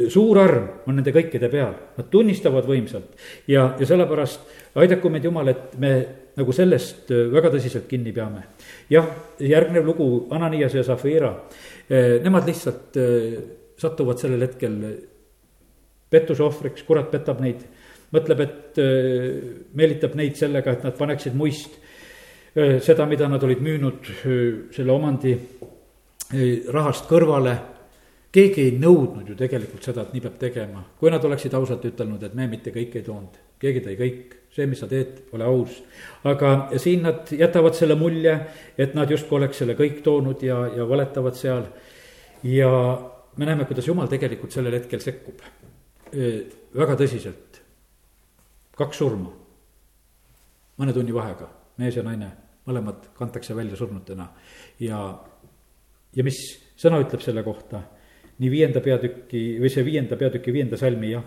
suur 0.08 0.38
arm 0.40 0.88
on 0.88 0.96
nende 0.96 1.12
kõikide 1.12 1.50
peal, 1.52 1.74
nad 1.96 2.08
tunnistavad 2.10 2.66
võimsalt. 2.68 3.12
Ja, 3.48 3.74
ja 3.78 3.86
sellepärast 3.86 4.76
aidaku 4.80 5.10
meid 5.12 5.24
Jumal, 5.24 5.48
et 5.52 5.76
me 5.78 5.92
nagu 6.36 6.52
sellest 6.52 7.10
eh, 7.14 7.28
väga 7.32 7.52
tõsiselt 7.54 7.88
kinni 7.88 8.12
peame. 8.12 8.42
jah, 8.90 9.06
järgnev 9.38 9.86
lugu, 9.86 10.26
Ananias 10.30 10.74
ja 10.74 10.82
Zafira 10.82 11.34
Eh, 11.84 12.22
nemad 12.24 12.46
lihtsalt 12.48 12.96
satuvad 13.76 14.16
sellel 14.16 14.40
hetkel 14.46 14.76
pettuse 16.08 16.40
ohvriks, 16.46 16.84
kurat 16.88 17.10
petab 17.12 17.42
neid, 17.44 17.60
mõtleb, 18.14 18.40
et 18.40 18.78
meelitab 19.76 20.14
neid 20.16 20.38
sellega, 20.38 20.72
et 20.72 20.86
nad 20.86 20.96
paneksid 20.96 21.34
muist 21.36 21.74
seda, 22.54 23.06
mida 23.10 23.28
nad 23.28 23.42
olid 23.42 23.62
müünud 23.64 24.10
selle 24.74 24.92
omandi 24.92 25.34
rahast 26.72 27.08
kõrvale. 27.10 27.56
keegi 28.34 28.62
ei 28.62 28.78
nõudnud 28.78 29.28
ju 29.28 29.34
tegelikult 29.38 29.84
seda, 29.86 30.02
et 30.02 30.14
nii 30.14 30.22
peab 30.22 30.38
tegema, 30.38 30.80
kui 30.98 31.10
nad 31.10 31.24
oleksid 31.24 31.54
ausalt 31.54 31.84
ütelnud, 31.86 32.22
et 32.22 32.34
me 32.34 32.48
mitte 32.50 32.72
kõike 32.74 32.98
ei 32.98 33.06
toonud, 33.06 33.36
keegi 33.62 33.82
tõi 33.84 33.94
kõik 33.98 34.34
see, 34.54 34.66
mis 34.70 34.78
sa 34.78 34.88
teed, 34.90 35.24
ole 35.34 35.44
aus. 35.44 35.82
aga 36.24 36.50
siin 36.78 37.02
nad 37.06 37.30
jätavad 37.30 37.74
selle 37.74 37.96
mulje, 37.98 38.34
et 38.78 38.94
nad 38.94 39.10
justkui 39.10 39.38
oleks 39.38 39.58
selle 39.62 39.74
kõik 39.78 40.02
toonud 40.06 40.42
ja, 40.42 40.60
ja 40.76 40.86
valetavad 40.88 41.34
seal. 41.38 41.66
ja 42.42 42.70
me 43.36 43.46
näeme, 43.46 43.64
kuidas 43.64 43.86
jumal 43.86 44.08
tegelikult 44.08 44.54
sellel 44.54 44.78
hetkel 44.78 45.02
sekkub 45.02 45.42
väga 46.74 46.96
tõsiselt. 46.98 47.60
kaks 48.78 48.98
surma, 48.98 49.30
mõne 50.78 50.94
tunni 50.94 51.14
vahega, 51.14 51.48
mees 51.78 51.96
ja 51.96 52.02
naine, 52.02 52.30
mõlemad 52.66 53.10
kantakse 53.16 53.56
välja 53.56 53.76
surnutena. 53.76 54.28
Ja, 54.80 55.00
ja 56.16 56.24
mis 56.24 56.40
sõna 56.76 57.00
ütleb 57.02 57.22
selle 57.24 57.44
kohta, 57.46 57.82
nii 58.38 58.50
viienda 58.50 58.82
peatüki 58.84 59.42
või 59.62 59.70
see 59.72 59.84
viienda 59.86 60.18
peatüki 60.18 60.54
viienda 60.54 60.78
salmi 60.80 61.12
jah, 61.12 61.26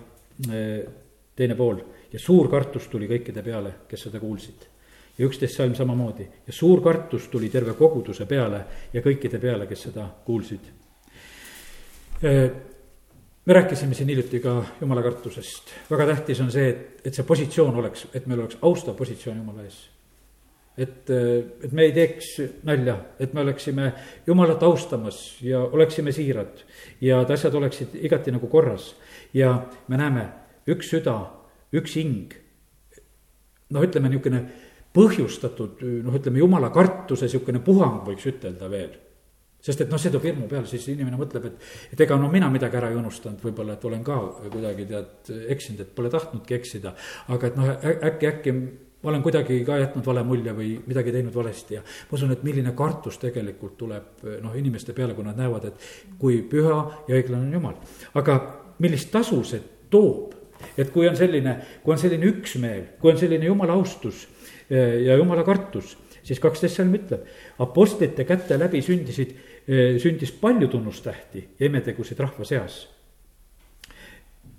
teine 1.37 1.57
pool. 1.57 1.83
Ja 2.11 2.19
suur 2.19 2.49
kartus 2.51 2.87
tuli 2.91 3.07
kõikide 3.09 3.43
peale, 3.43 3.73
kes 3.89 4.07
seda 4.07 4.19
kuulsid. 4.23 4.73
ja 5.17 5.25
üksteist 5.25 5.57
salm 5.57 5.73
samamoodi. 5.75 6.27
Ja 6.47 6.53
suur 6.53 6.81
kartus 6.81 7.27
tuli 7.27 7.49
terve 7.49 7.73
koguduse 7.73 8.25
peale 8.25 8.63
ja 8.93 9.01
kõikide 9.01 9.39
peale, 9.41 9.65
kes 9.67 9.87
seda 9.89 10.07
kuulsid. 10.25 10.71
me 13.45 13.53
rääkisime 13.53 13.93
siin 13.93 14.09
hiljuti 14.09 14.39
ka 14.39 14.63
jumala 14.81 15.01
kartusest, 15.01 15.69
väga 15.89 16.05
tähtis 16.05 16.41
on 16.41 16.51
see, 16.51 16.69
et, 16.69 17.01
et 17.05 17.13
see 17.13 17.23
positsioon 17.23 17.75
oleks, 17.75 18.07
et 18.13 18.25
meil 18.27 18.39
oleks 18.39 18.57
austav 18.61 18.95
positsioon 18.95 19.37
jumala 19.37 19.63
ees 19.63 19.96
et, 20.77 21.09
et 21.09 21.71
me 21.73 21.87
ei 21.87 21.93
teeks 21.95 22.35
nalja, 22.67 22.97
et 23.19 23.33
me 23.33 23.41
oleksime 23.41 23.91
Jumalat 24.27 24.63
austamas 24.63 25.39
ja 25.41 25.63
oleksime 25.65 26.13
siirad 26.13 26.61
ja 27.01 27.21
et 27.23 27.33
asjad 27.33 27.55
oleksid 27.57 27.97
igati 28.01 28.31
nagu 28.31 28.47
korras. 28.47 28.95
ja 29.33 29.65
me 29.87 29.97
näeme, 29.97 30.27
üks 30.67 30.93
süda 30.93 31.17
üks 31.73 31.97
hing. 31.97 32.35
noh, 33.69 33.83
ütleme 33.83 34.09
niisugune 34.09 34.45
põhjustatud 34.95 35.83
noh, 36.05 36.15
ütleme 36.15 36.39
jumala 36.39 36.71
kartuse 36.73 37.27
niisugune 37.27 37.59
puhang, 37.65 38.05
võiks 38.07 38.29
ütelda 38.29 38.69
veel 38.71 38.95
sest 39.67 39.81
et 39.83 39.91
noh, 39.91 39.99
see 39.99 40.13
toob 40.13 40.23
hirmu 40.23 40.47
peale, 40.47 40.67
siis 40.69 40.85
inimene 40.93 41.17
mõtleb, 41.19 41.49
et, 41.49 41.63
et 41.91 42.01
ega 42.05 42.15
no 42.19 42.29
mina 42.31 42.47
midagi 42.53 42.77
ära 42.79 42.91
ei 42.91 42.99
unustanud, 42.99 43.41
võib-olla, 43.43 43.75
et 43.75 43.85
olen 43.89 44.03
ka 44.05 44.17
kuidagi 44.53 44.85
tead 44.87 45.31
eksinud, 45.55 45.81
et 45.83 45.95
pole 45.97 46.11
tahtnudki 46.13 46.55
eksida. 46.55 46.93
aga 47.33 47.49
et 47.49 47.57
noh, 47.59 47.71
äkki, 47.81 48.29
äkki 48.29 48.53
olen 49.03 49.21
kuidagi 49.23 49.59
ka 49.65 49.77
jätnud 49.77 50.05
vale 50.05 50.23
mulje 50.25 50.53
või 50.57 50.71
midagi 50.87 51.11
teinud 51.13 51.35
valesti 51.35 51.77
ja 51.77 51.83
ma 51.83 52.17
usun, 52.17 52.31
et 52.33 52.43
milline 52.43 52.73
kartus 52.75 53.19
tegelikult 53.21 53.77
tuleb 53.77 54.25
noh, 54.41 54.55
inimeste 54.57 54.93
peale, 54.97 55.13
kui 55.13 55.25
nad 55.25 55.37
näevad, 55.37 55.69
et 55.69 56.17
kui 56.19 56.41
püha 56.49 56.79
ja 57.07 57.19
õiglane 57.19 57.45
on 57.45 57.53
jumal. 57.53 57.77
aga 58.17 58.39
millist 58.79 59.11
tasu 59.13 59.43
see 59.45 59.61
toob, 59.91 60.33
et 60.77 60.89
kui 60.93 61.07
on 61.09 61.15
selline, 61.17 61.55
kui 61.83 61.93
on 61.93 62.01
selline 62.01 62.29
üksmeel, 62.31 62.83
kui 63.01 63.13
on 63.13 63.19
selline 63.19 63.49
jumala 63.49 63.77
austus 63.77 64.25
eh, 64.69 65.03
ja 65.05 65.17
jumala 65.17 65.45
kartus, 65.47 65.95
siis 66.25 66.41
kaksteist 66.43 66.79
salm 66.79 66.95
ütleb, 66.97 67.25
apostlite 67.63 68.25
käte 68.27 68.57
läbi 68.59 68.81
sündisid, 68.85 69.33
eh, 69.67 69.97
sündis 70.01 70.33
palju 70.41 70.69
tunnustähti 70.73 71.47
ja 71.59 71.69
imetegusid 71.69 72.19
rahva 72.19 72.45
seas. 72.45 72.85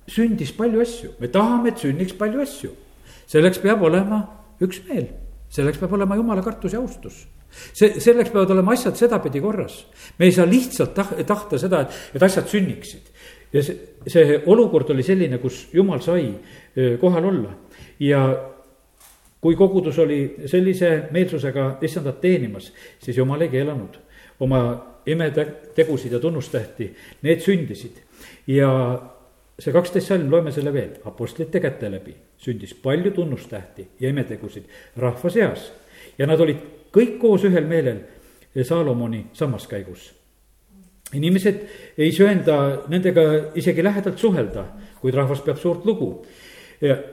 sündis 0.09 0.55
palju 0.57 0.81
asju, 0.81 1.11
me 1.21 1.29
tahame, 1.29 1.69
et 1.69 1.83
sünniks 1.83 2.15
palju 2.17 2.41
asju. 2.41 2.71
Selleks 3.27 3.61
peab 3.63 3.83
olema 3.83 4.21
üksmeel, 4.65 5.09
selleks 5.53 5.81
peab 5.81 5.97
olema 5.99 6.17
jumala 6.19 6.43
kartus 6.43 6.75
ja 6.75 6.83
austus. 6.83 7.27
See, 7.49 7.97
selleks 8.03 8.29
peavad 8.29 8.51
olema 8.53 8.75
asjad 8.77 8.97
sedapidi 8.99 9.41
korras. 9.41 9.87
me 10.19 10.27
ei 10.27 10.33
saa 10.33 10.45
lihtsalt 10.47 10.93
tah-, 10.95 11.15
tahta 11.27 11.59
seda, 11.59 11.81
et, 11.87 11.95
et 12.15 12.23
asjad 12.23 12.49
sünniksid. 12.51 13.09
Ja 13.53 13.63
see, 13.65 13.77
see 14.07 14.37
olukord 14.47 14.91
oli 14.93 15.03
selline, 15.03 15.39
kus 15.41 15.69
jumal 15.73 16.03
sai 16.05 16.29
kohal 17.01 17.25
olla. 17.31 17.55
Ja 18.05 18.21
kui 19.41 19.57
kogudus 19.57 19.99
oli 19.99 20.21
sellise 20.47 21.09
meelsusega 21.15 21.79
issandat 21.83 22.21
teenimas, 22.21 22.73
siis 23.01 23.17
jumal 23.17 23.41
ei 23.47 23.53
keelanud. 23.53 23.97
Oma 24.45 24.61
imetegusid 25.09 26.13
ja 26.13 26.21
tunnustähti, 26.21 26.91
need 27.23 27.41
sündisid. 27.41 28.03
ja 28.47 28.69
see 29.59 29.75
kaksteist 29.75 30.13
salm, 30.13 30.29
loeme 30.31 30.53
selle 30.55 30.73
veel, 30.75 30.99
apostlite 31.09 31.61
käte 31.61 31.91
läbi 31.91 32.15
sündis 32.39 32.77
palju 32.79 33.11
tunnustähti 33.17 33.89
ja 34.01 34.13
imetegusid 34.13 34.69
rahva 35.03 35.31
seas 35.31 35.73
ja 36.19 36.29
nad 36.31 36.41
olid 36.41 36.63
kõik 36.95 37.19
koos 37.21 37.47
ühel 37.49 37.67
meelel 37.67 38.05
Saalomoni 38.65 39.27
sammaskäigus. 39.33 40.15
inimesed 41.15 41.59
ei 41.99 42.13
söanda 42.13 42.83
nendega 42.89 43.23
isegi 43.55 43.85
lähedalt 43.85 44.19
suhelda, 44.19 44.65
kuid 45.01 45.15
rahvas 45.15 45.41
peab 45.41 45.59
suurt 45.59 45.85
lugu. 45.85 46.27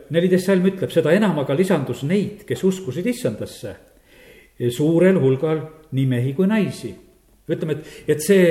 neliteist 0.09 0.45
salm 0.45 0.65
ütleb, 0.65 0.91
seda 0.91 1.11
enam 1.11 1.39
aga 1.39 1.55
lisandus 1.55 2.03
neid, 2.03 2.45
kes 2.45 2.63
uskusid 2.63 3.05
issandasse 3.05 3.75
suurel 4.69 5.19
hulgal 5.19 5.61
nii 5.91 6.05
mehi 6.05 6.33
kui 6.33 6.47
naisi 6.47 6.95
ütleme, 7.49 7.77
et, 7.77 7.91
et 8.15 8.23
see 8.23 8.47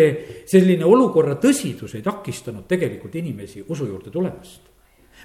selline 0.51 0.87
olukorra 0.87 1.39
tõsidus 1.43 1.97
ei 1.99 2.05
takistanud 2.05 2.69
tegelikult 2.71 3.15
inimesi 3.19 3.65
usu 3.69 3.89
juurde 3.89 4.13
tulemast. 4.15 4.71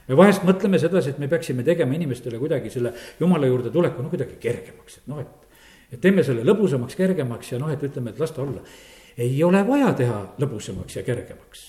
me 0.07 0.17
vahest 0.17 0.47
mõtleme 0.47 0.79
sedasi, 0.79 1.13
et 1.13 1.19
me 1.19 1.27
peaksime 1.27 1.63
tegema 1.63 1.93
inimestele 1.95 2.39
kuidagi 2.41 2.69
selle 2.73 2.93
jumala 3.19 3.47
juurde 3.47 3.69
tuleku 3.69 4.01
no 4.01 4.09
kuidagi 4.09 4.39
kergemaks, 4.41 4.97
et 4.97 5.07
noh, 5.11 5.19
et 5.21 5.49
et 5.89 6.01
teeme 6.01 6.23
selle 6.25 6.45
lõbusamaks, 6.47 6.97
kergemaks 6.97 7.53
ja 7.53 7.59
noh, 7.61 7.71
et 7.73 7.83
ütleme, 7.85 8.13
et 8.13 8.21
las 8.21 8.33
ta 8.33 8.43
olla. 8.43 8.61
ei 9.19 9.43
ole 9.43 9.59
vaja 9.67 9.91
teha 9.93 10.19
lõbusamaks 10.39 10.95
ja 10.95 11.03
kergemaks. 11.03 11.65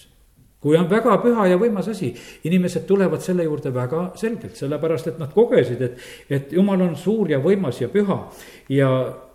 kui 0.60 0.76
on 0.76 0.90
väga 0.90 1.16
püha 1.22 1.46
ja 1.48 1.56
võimas 1.56 1.88
asi, 1.88 2.12
inimesed 2.44 2.84
tulevad 2.86 3.22
selle 3.24 3.44
juurde 3.44 3.72
väga 3.74 4.10
selgelt, 4.16 4.56
sellepärast 4.56 5.06
et 5.08 5.18
nad 5.18 5.32
kogesid, 5.32 5.80
et, 5.80 5.98
et 6.28 6.52
jumal 6.52 6.82
on 6.84 6.96
suur 6.96 7.30
ja 7.30 7.38
võimas 7.40 7.80
ja 7.80 7.88
püha 7.88 8.18
ja, 8.68 8.90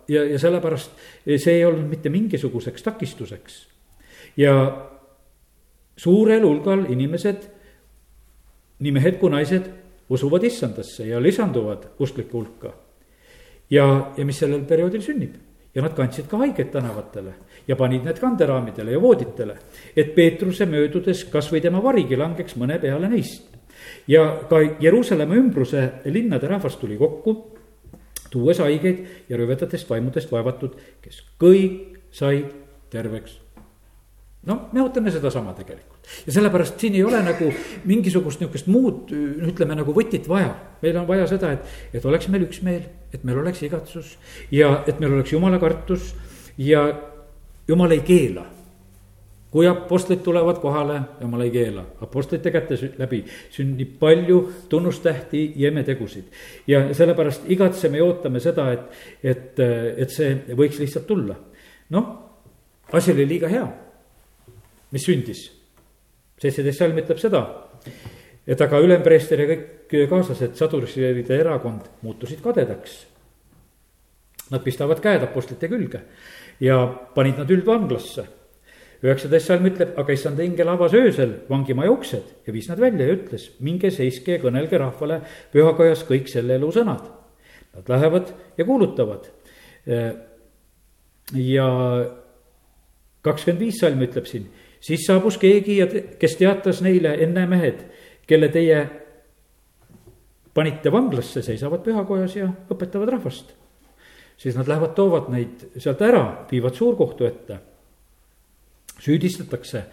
ja, 0.08 0.24
ja 0.24 0.38
sellepärast 0.38 0.92
see 1.26 1.58
ei 1.58 1.64
olnud 1.64 1.88
mitte 1.90 2.12
mingisuguseks 2.12 2.82
takistuseks. 2.82 3.66
ja 4.36 4.54
suurel 5.96 6.44
hulgal 6.44 6.84
inimesed, 6.92 7.48
nii 8.78 8.92
mehed 8.92 9.18
kui 9.20 9.32
naised, 9.32 9.70
usuvad 10.12 10.44
issandasse 10.44 11.06
ja 11.08 11.20
lisanduvad 11.22 11.88
usklike 11.98 12.32
hulka 12.32 12.70
ja, 13.70 14.12
ja 14.16 14.24
mis 14.24 14.38
sellel 14.38 14.62
perioodil 14.68 15.02
sünnib 15.02 15.34
ja 15.74 15.82
nad 15.84 15.96
kandsid 15.96 16.28
ka 16.30 16.38
haigeid 16.40 16.70
tänavatele 16.72 17.34
ja 17.68 17.76
panid 17.76 18.06
need 18.06 18.20
kanderaamidele 18.20 18.94
ja 18.94 19.00
vooditele, 19.02 19.56
et 19.96 20.14
Peetruse 20.14 20.66
möödudes 20.70 21.24
kasvõi 21.32 21.60
tema 21.60 21.82
varigi 21.84 22.16
langeks 22.16 22.56
mõne 22.56 22.78
peale 22.80 23.10
neist. 23.12 23.50
ja 24.08 24.22
ka 24.48 24.60
Jeruusalemma 24.80 25.34
ümbruse 25.36 25.82
linnade 26.04 26.48
rahvas 26.48 26.76
tuli 26.76 26.96
kokku, 26.96 27.55
tuues 28.36 28.60
haigeid 28.60 29.02
ja 29.30 29.40
rüvedatest 29.40 29.88
vaimudest 29.90 30.32
vaevatud, 30.32 30.76
kes 31.04 31.24
kõik 31.40 31.96
said 32.14 32.52
terveks. 32.92 33.40
no 34.46 34.68
me 34.72 34.84
ootame 34.84 35.10
sedasama 35.10 35.56
tegelikult 35.58 35.96
ja 36.26 36.32
sellepärast 36.32 36.80
siin 36.80 36.94
ei 36.94 37.04
ole 37.04 37.18
nagu 37.24 37.50
mingisugust 37.84 38.40
niisugust 38.40 38.68
muud, 38.70 39.10
ütleme 39.50 39.74
nagu 39.78 39.94
võtit 39.96 40.28
vaja. 40.28 40.54
meil 40.82 40.96
on 41.00 41.08
vaja 41.08 41.26
seda, 41.30 41.52
et, 41.56 41.76
et 41.98 42.04
oleks 42.04 42.28
meil 42.28 42.46
üksmeel, 42.46 42.84
et 43.14 43.24
meil 43.24 43.40
oleks 43.42 43.62
igatsus 43.66 44.16
ja 44.54 44.82
et 44.86 45.00
meil 45.00 45.16
oleks 45.16 45.32
jumala 45.34 45.58
kartus 45.62 46.14
ja 46.58 46.86
jumal 47.68 47.90
ei 47.90 48.04
keela. 48.06 48.46
Kui 49.56 49.64
apostlid 49.70 50.20
tulevad 50.20 50.60
kohale, 50.60 50.98
jumal 51.22 51.46
ei 51.46 51.50
keela, 51.54 51.86
apostlite 52.04 52.52
käte 52.52 52.76
läbi 53.00 53.22
sünnib 53.54 53.96
palju 54.00 54.42
tunnustähti 54.68 55.46
ja 55.56 55.72
imetegusid. 55.72 56.28
ja 56.66 56.82
sellepärast 56.94 57.48
igatseme 57.48 57.96
ja 57.96 58.04
ootame 58.04 58.40
seda, 58.40 58.68
et, 58.72 59.02
et, 59.24 59.64
et 59.96 60.12
see 60.12 60.36
võiks 60.52 60.80
lihtsalt 60.82 61.08
tulla. 61.08 61.38
noh, 61.96 62.12
asi 62.92 63.16
oli 63.16 63.28
liiga 63.28 63.48
hea, 63.48 63.66
mis 64.92 65.08
sündis 65.08 65.46
seitseteist 66.40 66.82
salm 66.82 66.98
ütleb 67.00 67.20
seda, 67.20 67.42
et 68.46 68.60
aga 68.62 68.80
ülempreester 68.84 69.42
ja 69.42 69.48
kõik 69.50 69.94
kaaslased, 70.10 70.56
sadurite 70.58 71.36
erakond 71.36 71.88
muutusid 72.04 72.42
kadedaks. 72.44 73.04
Nad 74.52 74.62
pistavad 74.62 75.00
käed 75.02 75.24
apostlite 75.26 75.70
külge 75.70 76.04
ja 76.62 76.78
panid 77.16 77.40
nad 77.40 77.50
üldvanglasse. 77.50 78.26
Üheksateist 79.04 79.50
salm 79.50 79.68
ütleb, 79.68 79.94
aga 79.98 80.14
issand 80.14 80.40
ingel 80.40 80.70
avas 80.72 80.94
öösel 80.96 81.32
vangimaja 81.50 81.92
uksed 81.92 82.46
ja 82.46 82.54
viis 82.54 82.68
nad 82.70 82.80
välja 82.80 83.08
ja 83.08 83.16
ütles, 83.18 83.48
minge 83.60 83.90
seiske 83.92 84.36
ja 84.36 84.42
kõnelge 84.42 84.80
rahvale 84.80 85.20
pühakojas 85.52 86.04
kõik 86.08 86.30
selle 86.32 86.56
elu 86.56 86.70
sõnad. 86.74 87.04
Nad 87.76 87.90
lähevad 87.92 88.32
ja 88.56 88.64
kuulutavad. 88.64 89.32
ja 91.34 91.66
kakskümmend 93.22 93.60
viis 93.60 93.80
salm 93.80 94.00
ütleb 94.02 94.26
siin 94.26 94.48
siis 94.80 95.06
saabus 95.06 95.38
keegi 95.38 95.80
ja 95.80 95.86
kes 96.18 96.36
teatas 96.38 96.80
neile, 96.84 97.14
enne 97.24 97.46
mehed, 97.50 97.82
kelle 98.26 98.48
teie 98.54 98.80
panite 100.56 100.92
vanglasse, 100.92 101.42
seisavad 101.44 101.84
pühakojas 101.84 102.36
ja 102.38 102.48
õpetavad 102.72 103.16
rahvast. 103.16 103.54
siis 104.36 104.56
nad 104.56 104.68
lähevad, 104.68 104.92
toovad 104.94 105.30
neid 105.32 105.62
sealt 105.80 106.02
ära, 106.04 106.46
viivad 106.50 106.74
suurkohtu 106.76 107.24
ette. 107.24 107.58
Süüdistatakse. 109.00 109.84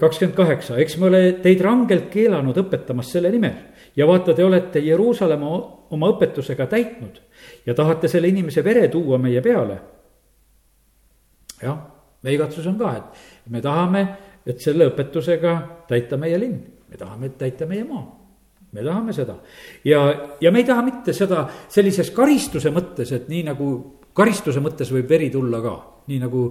kakskümmend 0.00 0.36
kaheksa, 0.36 0.76
eks 0.76 0.98
me 0.98 1.06
ole 1.06 1.20
teid 1.42 1.60
rangelt 1.64 2.10
keelanud 2.12 2.56
õpetamast 2.60 3.14
selle 3.16 3.30
nimel 3.32 3.54
ja 3.96 4.06
vaata, 4.06 4.34
te 4.34 4.44
olete 4.44 4.82
Jeruusalemma 4.84 5.52
oma 5.90 6.10
õpetusega 6.12 6.66
täitnud 6.68 7.20
ja 7.66 7.74
tahate 7.74 8.08
selle 8.08 8.28
inimese 8.28 8.64
vere 8.64 8.88
tuua 8.92 9.18
meie 9.18 9.40
peale. 9.40 9.78
jah, 11.62 11.78
meie 12.22 12.36
igatsus 12.36 12.66
on 12.66 12.76
ka, 12.78 12.94
et 12.96 13.50
me 13.50 13.62
tahame, 13.64 14.06
et 14.46 14.60
selle 14.60 14.90
õpetusega 14.92 15.56
täita 15.88 16.20
meie 16.20 16.38
linn, 16.38 16.60
me 16.88 16.96
tahame 16.96 17.32
täita 17.38 17.66
meie 17.66 17.84
maa 17.84 18.04
me 18.72 18.84
tahame 18.84 19.12
seda 19.16 19.38
ja, 19.84 20.00
ja 20.40 20.50
me 20.52 20.60
ei 20.60 20.66
taha 20.68 20.82
mitte 20.84 21.14
seda 21.16 21.46
sellises 21.72 22.10
karistuse 22.12 22.70
mõttes, 22.74 23.12
et 23.16 23.28
nii 23.32 23.46
nagu 23.48 23.68
karistuse 24.12 24.60
mõttes 24.60 24.90
võib 24.92 25.08
veri 25.08 25.30
tulla 25.32 25.62
ka, 25.64 25.74
nii 26.10 26.20
nagu 26.20 26.42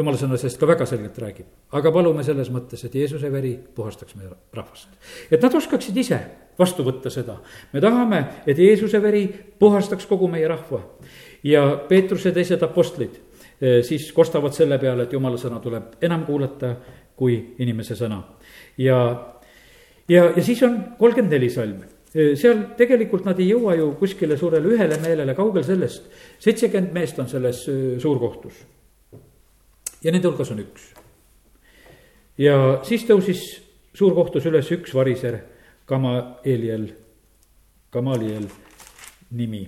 jumala 0.00 0.18
sõna 0.18 0.38
sellest 0.40 0.60
ka 0.60 0.66
väga 0.66 0.86
selgelt 0.88 1.18
räägib. 1.22 1.46
aga 1.72 1.92
palume 1.92 2.24
selles 2.24 2.50
mõttes, 2.50 2.84
et 2.84 2.94
Jeesuse 2.94 3.32
veri 3.32 3.54
puhastaks 3.74 4.16
meie 4.16 4.30
rahvast. 4.52 4.88
et 5.30 5.42
nad 5.42 5.54
oskaksid 5.54 5.96
ise 5.96 6.20
vastu 6.58 6.84
võtta 6.84 7.10
seda. 7.10 7.38
me 7.72 7.80
tahame, 7.80 8.24
et 8.46 8.58
Jeesuse 8.58 9.02
veri 9.02 9.26
puhastaks 9.58 10.06
kogu 10.06 10.28
meie 10.28 10.48
rahva. 10.48 10.82
ja 11.42 11.66
Peetruse 11.88 12.32
teised 12.32 12.62
apostlid 12.62 13.20
Eh, 13.60 13.82
siis 13.84 14.12
kostavad 14.16 14.54
selle 14.56 14.78
peale, 14.80 15.04
et 15.04 15.12
jumala 15.12 15.36
sõna 15.36 15.58
tuleb 15.60 15.98
enam 16.06 16.22
kuulata 16.24 16.72
kui 17.16 17.34
inimese 17.60 17.92
sõna. 17.92 18.22
ja, 18.80 18.96
ja, 20.08 20.22
ja 20.32 20.42
siis 20.42 20.62
on 20.64 20.78
kolmkümmend 20.98 21.34
neli 21.36 21.50
salm 21.52 21.82
eh, 21.82 22.32
seal 22.40 22.62
tegelikult 22.78 23.28
nad 23.28 23.36
ei 23.36 23.50
jõua 23.50 23.74
ju 23.76 23.90
kuskile 24.00 24.38
suurele 24.40 24.72
ühele 24.72 24.96
meelele, 25.04 25.34
kaugel 25.36 25.64
sellest. 25.64 26.08
seitsekümmend 26.40 26.96
meest 26.96 27.20
on 27.20 27.28
selles 27.28 27.66
eh, 27.68 27.98
suurkohtus. 28.00 28.64
Ja 30.04 30.12
nende 30.12 30.28
hulgas 30.28 30.50
on 30.50 30.62
üks. 30.64 30.92
ja 32.38 32.80
siis 32.82 33.04
tõusis 33.08 33.44
suurkohtus 33.94 34.46
üles 34.46 34.70
üks 34.72 34.94
variser, 34.94 35.40
Gamaliel, 35.86 36.88
Gamaliel 37.90 38.46
nimi 39.30 39.66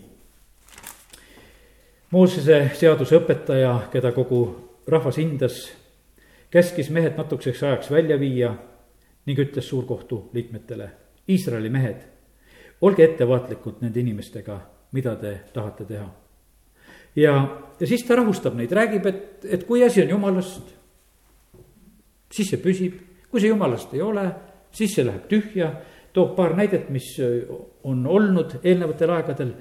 Moosese 2.12 2.66
seaduse 2.76 3.16
õpetaja, 3.16 3.86
keda 3.88 4.10
kogu 4.12 4.42
rahvas 4.84 5.16
hindas, 5.16 5.62
käskis 6.52 6.90
mehed 6.92 7.16
natukeseks 7.16 7.62
ajaks 7.64 7.88
välja 7.88 8.18
viia 8.20 8.50
ning 9.24 9.40
ütles 9.40 9.64
suurkohtu 9.70 10.18
liikmetele, 10.36 10.90
Iisraeli 11.32 11.70
mehed, 11.72 12.02
olge 12.84 13.06
ettevaatlikud 13.06 13.80
nende 13.80 14.04
inimestega, 14.04 14.58
mida 14.92 15.16
te 15.16 15.38
tahate 15.54 15.88
teha. 15.88 16.04
Ja, 17.16 17.34
ja 17.80 17.88
siis 17.88 18.04
ta 18.06 18.16
rahustab 18.18 18.56
neid, 18.58 18.72
räägib, 18.72 19.06
et, 19.10 19.44
et 19.44 19.66
kui 19.68 19.84
asi 19.84 20.04
on 20.04 20.14
jumalast, 20.16 20.74
siis 22.32 22.52
see 22.52 22.60
püsib, 22.62 22.98
kui 23.30 23.42
see 23.42 23.52
jumalast 23.52 23.94
ei 23.96 24.04
ole, 24.04 24.26
siis 24.72 24.94
see 24.96 25.06
läheb 25.06 25.28
tühja, 25.30 25.72
toob 26.12 26.34
paar 26.36 26.56
näidet, 26.56 26.90
mis 26.92 27.14
on 27.88 28.06
olnud 28.06 28.58
eelnevatel 28.62 29.14
aegadel 29.16 29.54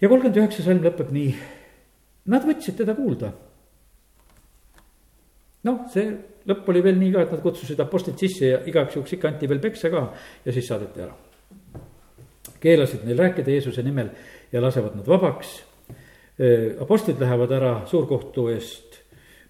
ja 0.00 0.08
kolmkümmend 0.08 0.40
üheksa 0.42 0.64
salm 0.64 0.82
lõpeb 0.84 1.12
nii. 1.14 1.34
Nad 2.32 2.46
võtsid 2.46 2.76
teda 2.80 2.94
kuulda. 2.98 3.32
noh, 5.66 5.78
see 5.90 6.10
lõpp 6.46 6.68
oli 6.70 6.82
veel 6.84 6.98
nii 7.00 7.12
ka, 7.14 7.24
et 7.24 7.32
nad 7.34 7.42
kutsusid 7.42 7.80
apostlid 7.82 8.20
sisse 8.22 8.52
ja 8.52 8.58
igaks 8.70 8.94
juhuks 8.94 9.16
ikka 9.16 9.32
anti 9.32 9.48
veel 9.50 9.62
peksa 9.62 9.90
ka 9.90 10.02
ja 10.44 10.52
siis 10.54 10.68
saadeti 10.68 11.02
ära. 11.02 11.14
keelasid 12.60 13.02
neil 13.04 13.18
rääkida 13.18 13.50
Jeesuse 13.50 13.82
nimel 13.82 14.10
ja 14.52 14.62
lasevad 14.62 14.94
nad 14.96 15.08
vabaks. 15.08 15.56
Apostlid 16.80 17.20
lähevad 17.20 17.52
ära 17.56 17.72
suurkohtu 17.88 18.50
eest 18.52 18.98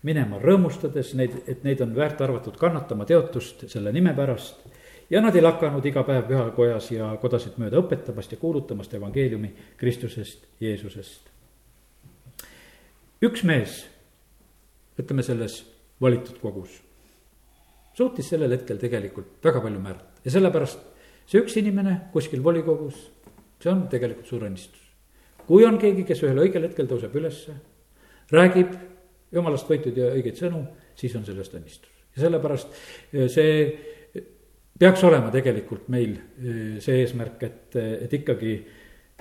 minema 0.07 0.39
rõõmustades 0.39 1.15
neid, 1.19 1.33
et 1.51 1.65
neid 1.67 1.81
on 1.83 1.95
väärt 1.97 2.21
arvatud 2.23 2.55
kannatama 2.61 3.07
teotust 3.09 3.65
selle 3.73 3.91
nime 3.95 4.13
pärast 4.15 4.63
ja 5.11 5.23
nad 5.23 5.35
ei 5.37 5.43
lakanud 5.43 5.85
iga 5.87 6.05
päev 6.07 6.27
pühakojas 6.29 6.91
ja 6.95 7.09
kodasid 7.23 7.59
mööda 7.63 7.81
õpetamast 7.83 8.35
ja 8.35 8.39
kuulutamast 8.41 8.95
evangeeliumi 8.95 9.53
Kristusest, 9.81 10.47
Jeesusest. 10.61 11.31
üks 13.23 13.43
mees, 13.49 13.81
ütleme 15.01 15.23
selles 15.27 15.63
valitud 16.01 16.39
kogus, 16.43 16.71
suutis 17.97 18.29
sellel 18.31 18.53
hetkel 18.55 18.79
tegelikult 18.79 19.43
väga 19.45 19.63
palju 19.65 19.83
määrata 19.83 20.23
ja 20.25 20.35
sellepärast 20.39 20.83
see 21.27 21.43
üks 21.43 21.57
inimene 21.59 22.01
kuskil 22.13 22.43
volikogus, 22.45 22.99
see 23.63 23.73
on 23.73 23.87
tegelikult 23.91 24.29
suur 24.31 24.47
õnnistus. 24.47 24.86
Kui 25.47 25.65
on 25.67 25.79
keegi, 25.79 26.05
kes 26.07 26.23
ühel 26.27 26.43
õigel 26.45 26.69
hetkel 26.69 26.89
tõuseb 26.91 27.15
ülesse, 27.17 27.55
räägib 28.33 28.73
jumalast 29.35 29.69
võitud 29.71 29.97
ja 29.99 30.13
õigeid 30.15 30.41
sõnu, 30.41 30.63
siis 30.99 31.15
on 31.19 31.27
sellest 31.27 31.55
õnnistus. 31.59 31.93
ja 32.17 32.25
sellepärast 32.25 32.73
eh, 33.13 33.29
see 33.33 33.53
peaks 34.79 35.05
olema 35.05 35.31
tegelikult 35.33 35.89
meil 35.93 36.17
eh, 36.17 36.81
see 36.83 37.03
eesmärk, 37.03 37.43
et, 37.43 37.77
et 37.77 38.19
ikkagi 38.21 38.57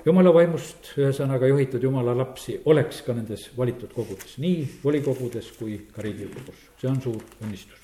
jumala 0.06 0.32
vaimust, 0.34 0.92
ühesõnaga 1.00 1.48
juhitud 1.50 1.82
jumala 1.82 2.14
lapsi 2.16 2.60
oleks 2.70 3.02
ka 3.06 3.14
nendes 3.16 3.48
valitud 3.56 3.92
kogudes, 3.94 4.36
nii 4.42 4.62
volikogudes 4.84 5.50
kui 5.58 5.80
ka 5.92 6.04
riigikogus, 6.04 6.68
see 6.80 6.90
on 6.90 7.00
suur 7.02 7.22
õnnistus. 7.42 7.80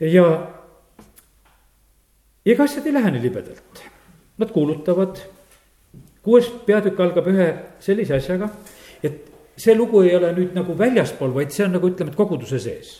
ja 0.00 0.26
ega 2.46 2.64
asjad 2.66 2.88
ei 2.88 2.96
lähe 2.96 3.12
nii 3.14 3.22
libedalt, 3.28 3.84
nad 4.40 4.50
kuulutavad, 4.54 5.20
kuues 6.22 6.48
peatükk 6.66 7.00
algab 7.00 7.28
ühe 7.32 7.48
sellise 7.80 8.16
asjaga, 8.18 8.50
et 9.02 9.30
see 9.60 9.76
lugu 9.76 10.02
ei 10.04 10.14
ole 10.16 10.32
nüüd 10.36 10.56
nagu 10.56 10.76
väljaspool, 10.78 11.32
vaid 11.34 11.54
see 11.54 11.66
on 11.66 11.76
nagu 11.76 11.88
ütleme, 11.90 12.12
et 12.12 12.18
koguduse 12.18 12.60
sees. 12.60 12.98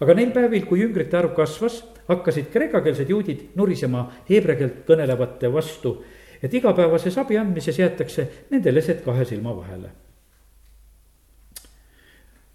aga 0.00 0.14
neil 0.14 0.32
päevil, 0.32 0.66
kui 0.68 0.82
jüngrite 0.82 1.16
arv 1.16 1.32
kasvas, 1.36 1.80
hakkasid 2.08 2.50
kreekakeelsed 2.52 3.08
juudid 3.08 3.44
nurisema 3.56 4.02
heebrea 4.28 4.58
keelt 4.58 4.82
kõnelevate 4.88 5.48
vastu, 5.52 5.96
et 6.42 6.52
igapäevases 6.54 7.16
abi 7.18 7.38
andmises 7.40 7.78
jäetakse 7.80 8.26
nende 8.50 8.74
lesed 8.74 9.00
kahe 9.04 9.24
silma 9.24 9.56
vahele. 9.56 9.90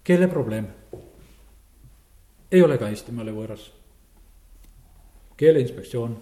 keeleprobleem 0.04 0.66
ei 2.52 2.62
ole 2.62 2.78
ka 2.78 2.88
Eestimaale 2.88 3.32
võõras. 3.32 3.70
keeleinspektsioon 5.36 6.16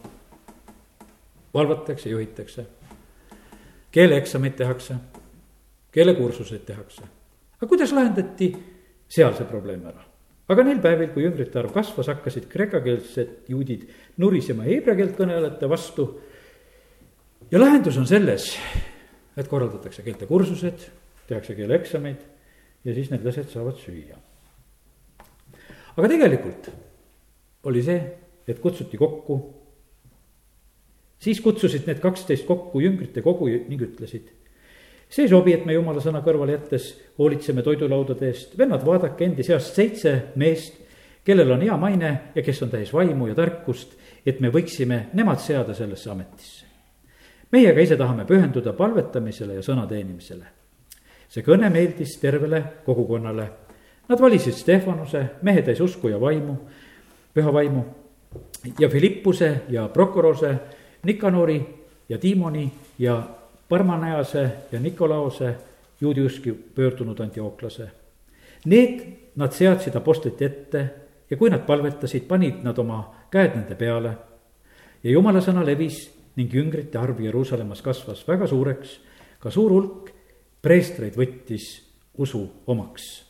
valvatakse, 1.55 2.09
juhitakse, 2.09 2.67
keeleeksameid 3.91 4.57
tehakse 4.57 4.97
keelekursuseid 5.93 6.65
tehakse. 6.67 7.03
aga 7.59 7.69
kuidas 7.69 7.93
lahendati 7.93 8.53
seal 9.11 9.35
see 9.35 9.49
probleem 9.49 9.85
ära? 9.91 10.05
aga 10.51 10.65
neil 10.67 10.81
päevil, 10.83 11.13
kui 11.15 11.25
jüngrite 11.25 11.61
arv 11.61 11.75
kasvas, 11.75 12.11
hakkasid 12.11 12.49
kreekakeelsed 12.51 13.51
juudid 13.51 13.87
nurisema 14.23 14.67
heebrea 14.67 14.97
keelt 14.99 15.17
kõnelejate 15.19 15.71
vastu. 15.71 16.09
ja 17.51 17.61
lahendus 17.61 17.99
on 17.99 18.07
selles, 18.07 18.53
et 19.37 19.49
korraldatakse 19.49 20.03
keeltekursused, 20.07 20.89
tehakse 21.29 21.55
keeleeksameid 21.59 22.27
ja 22.85 22.95
siis 22.95 23.11
need 23.11 23.27
lased 23.27 23.51
saavad 23.51 23.79
süüa. 23.83 24.19
aga 25.97 26.09
tegelikult 26.09 26.71
oli 27.69 27.83
see, 27.85 27.99
et 28.49 28.59
kutsuti 28.59 28.97
kokku. 28.97 29.60
Siis 31.21 31.41
kutsusid 31.45 31.87
need 31.87 32.01
kaksteist 32.01 32.47
kokku 32.49 32.81
jüngrite 32.81 33.23
kogu 33.23 33.49
ning 33.49 33.83
ütlesid 33.85 34.31
see 35.11 35.27
ei 35.27 35.29
sobi, 35.29 35.55
et 35.55 35.67
me 35.67 35.75
jumala 35.75 36.03
sõna 36.03 36.23
kõrvale 36.23 36.55
jättes 36.55 36.93
hoolitseme 37.19 37.65
toidulaudade 37.67 38.29
eest, 38.31 38.55
vennad, 38.59 38.85
vaadake 38.87 39.27
endi 39.27 39.43
seast 39.47 39.75
seitse 39.75 40.15
meest, 40.39 40.79
kellel 41.27 41.51
on 41.51 41.65
hea 41.67 41.77
maine 41.81 42.13
ja 42.35 42.45
kes 42.47 42.63
on 42.63 42.71
täis 42.71 42.93
vaimu 42.95 43.27
ja 43.31 43.35
tarkust, 43.39 43.97
et 44.27 44.41
me 44.41 44.53
võiksime 44.55 45.09
nemad 45.19 45.43
seada 45.43 45.75
sellesse 45.75 46.11
ametisse. 46.11 46.67
meie 47.51 47.73
aga 47.73 47.81
ise 47.83 47.97
tahame 47.99 48.25
pühenduda 48.25 48.73
palvetamisele 48.73 49.55
ja 49.59 49.63
sõna 49.63 49.87
teenimisele. 49.89 50.47
see 51.29 51.43
kõne 51.43 51.71
meeldis 51.71 52.17
tervele 52.19 52.63
kogukonnale. 52.87 53.51
Nad 54.09 54.21
valisid 54.21 54.55
Stefanuse, 54.55 55.27
mehe 55.43 55.63
täis 55.63 55.81
usku 55.81 56.09
ja 56.09 56.21
vaimu, 56.21 56.57
püha 57.35 57.53
vaimu 57.53 57.85
ja 58.79 58.89
Philippuse 58.89 59.63
ja 59.69 59.89
Prokorose, 59.89 60.59
Nikanori 61.03 61.61
ja 62.09 62.19
Tiimoni 62.19 62.73
ja 62.99 63.23
Parmanajase 63.69 64.51
ja 64.73 64.81
Nikolaose 64.81 65.55
juudi 66.01 66.25
uski 66.25 66.53
pöördunud 66.53 67.21
antiooklase. 67.21 67.91
Need 68.65 69.01
nad 69.37 69.53
seadsid 69.53 69.97
apostlite 69.97 70.45
ette 70.45 70.91
ja 71.31 71.37
kui 71.37 71.51
nad 71.51 71.63
palvetasid, 71.67 72.27
panid 72.29 72.65
nad 72.65 72.79
oma 72.79 73.03
käed 73.31 73.57
nende 73.57 73.75
peale. 73.75 74.17
ja 75.03 75.11
jumala 75.11 75.41
sõna 75.41 75.65
levis 75.65 76.11
ning 76.37 76.53
jüngrite 76.55 76.99
arv 76.99 77.21
Jeruusalemmas 77.21 77.83
kasvas 77.83 78.27
väga 78.29 78.47
suureks, 78.47 79.01
ka 79.41 79.51
suur 79.51 79.73
hulk 79.73 80.11
preestreid 80.63 81.17
võttis 81.17 81.81
usu 82.19 82.43
omaks. 82.67 83.25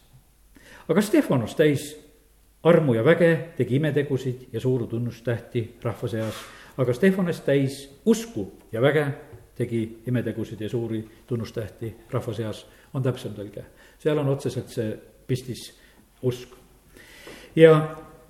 aga 0.88 1.02
Stefanus 1.02 1.54
täis 1.54 1.92
armu 2.62 2.94
ja 2.94 3.04
väge 3.04 3.52
tegi 3.56 3.76
imetegusid 3.76 4.48
ja 4.52 4.60
suuri 4.60 4.86
tunnustähti 4.86 5.76
rahva 5.82 6.08
seas, 6.08 6.34
aga 6.80 6.94
Stefanes 6.96 7.42
täis 7.44 7.82
usku 8.08 8.46
ja 8.72 8.80
väge 8.80 9.04
tegi 9.56 9.82
imetegusid 10.08 10.60
ja 10.60 10.68
suuri 10.68 11.02
tunnustähti 11.26 11.92
rahva 12.10 12.32
seas, 12.34 12.64
on 12.94 13.04
täpsem 13.04 13.34
tõlge. 13.36 13.64
seal 13.98 14.18
on 14.18 14.28
otseselt 14.32 14.72
see 14.72 14.94
pistis 15.26 15.66
usk. 16.22 16.56
ja, 17.56 17.74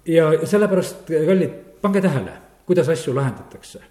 ja 0.06 0.32
sellepärast, 0.46 1.06
kallid, 1.06 1.54
pange 1.80 2.02
tähele, 2.02 2.36
kuidas 2.66 2.88
asju 2.88 3.14
lahendatakse 3.14 3.82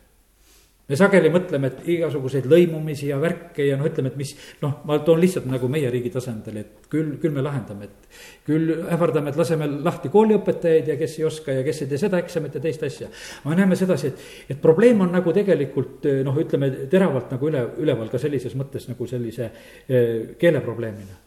me 0.90 0.98
sageli 0.98 1.30
mõtleme, 1.34 1.70
et 1.70 1.88
igasuguseid 1.96 2.48
lõimumisi 2.50 3.10
ja 3.12 3.20
värke 3.22 3.66
ja 3.68 3.78
noh, 3.78 3.88
ütleme, 3.88 4.12
et 4.12 4.20
mis 4.20 4.34
noh, 4.64 4.80
ma 4.90 4.98
toon 5.06 5.22
lihtsalt 5.22 5.48
nagu 5.50 5.70
meie 5.72 5.90
riigi 5.94 6.12
tasandil, 6.14 6.60
et 6.64 6.90
küll, 6.92 7.16
küll 7.22 7.36
me 7.36 7.44
lahendame, 7.46 7.90
et. 7.90 8.22
küll 8.48 8.72
ähvardame, 8.90 9.30
et 9.30 9.38
laseme 9.38 9.68
lahti 9.86 10.10
kooliõpetajaid 10.14 10.90
ja 10.94 10.98
kes 11.00 11.18
ei 11.20 11.28
oska 11.30 11.58
ja 11.60 11.66
kes 11.66 11.84
ei 11.84 11.92
tee 11.92 12.02
seda 12.02 12.22
eksamit 12.22 12.58
ja 12.58 12.64
teist 12.64 12.86
asja. 12.88 13.10
aga 13.44 13.60
näeme 13.62 13.78
sedasi, 13.80 14.14
et, 14.14 14.24
et 14.56 14.62
probleem 14.62 15.02
on 15.06 15.14
nagu 15.14 15.34
tegelikult 15.36 16.08
noh, 16.26 16.40
ütleme 16.42 16.72
teravalt 16.90 17.36
nagu 17.36 17.52
üle, 17.52 17.66
üleval 17.84 18.10
ka 18.10 18.22
sellises 18.22 18.58
mõttes 18.58 18.90
nagu 18.90 19.08
sellise 19.08 19.52
eh, 19.52 20.34
keeleprobleemina. 20.40 21.22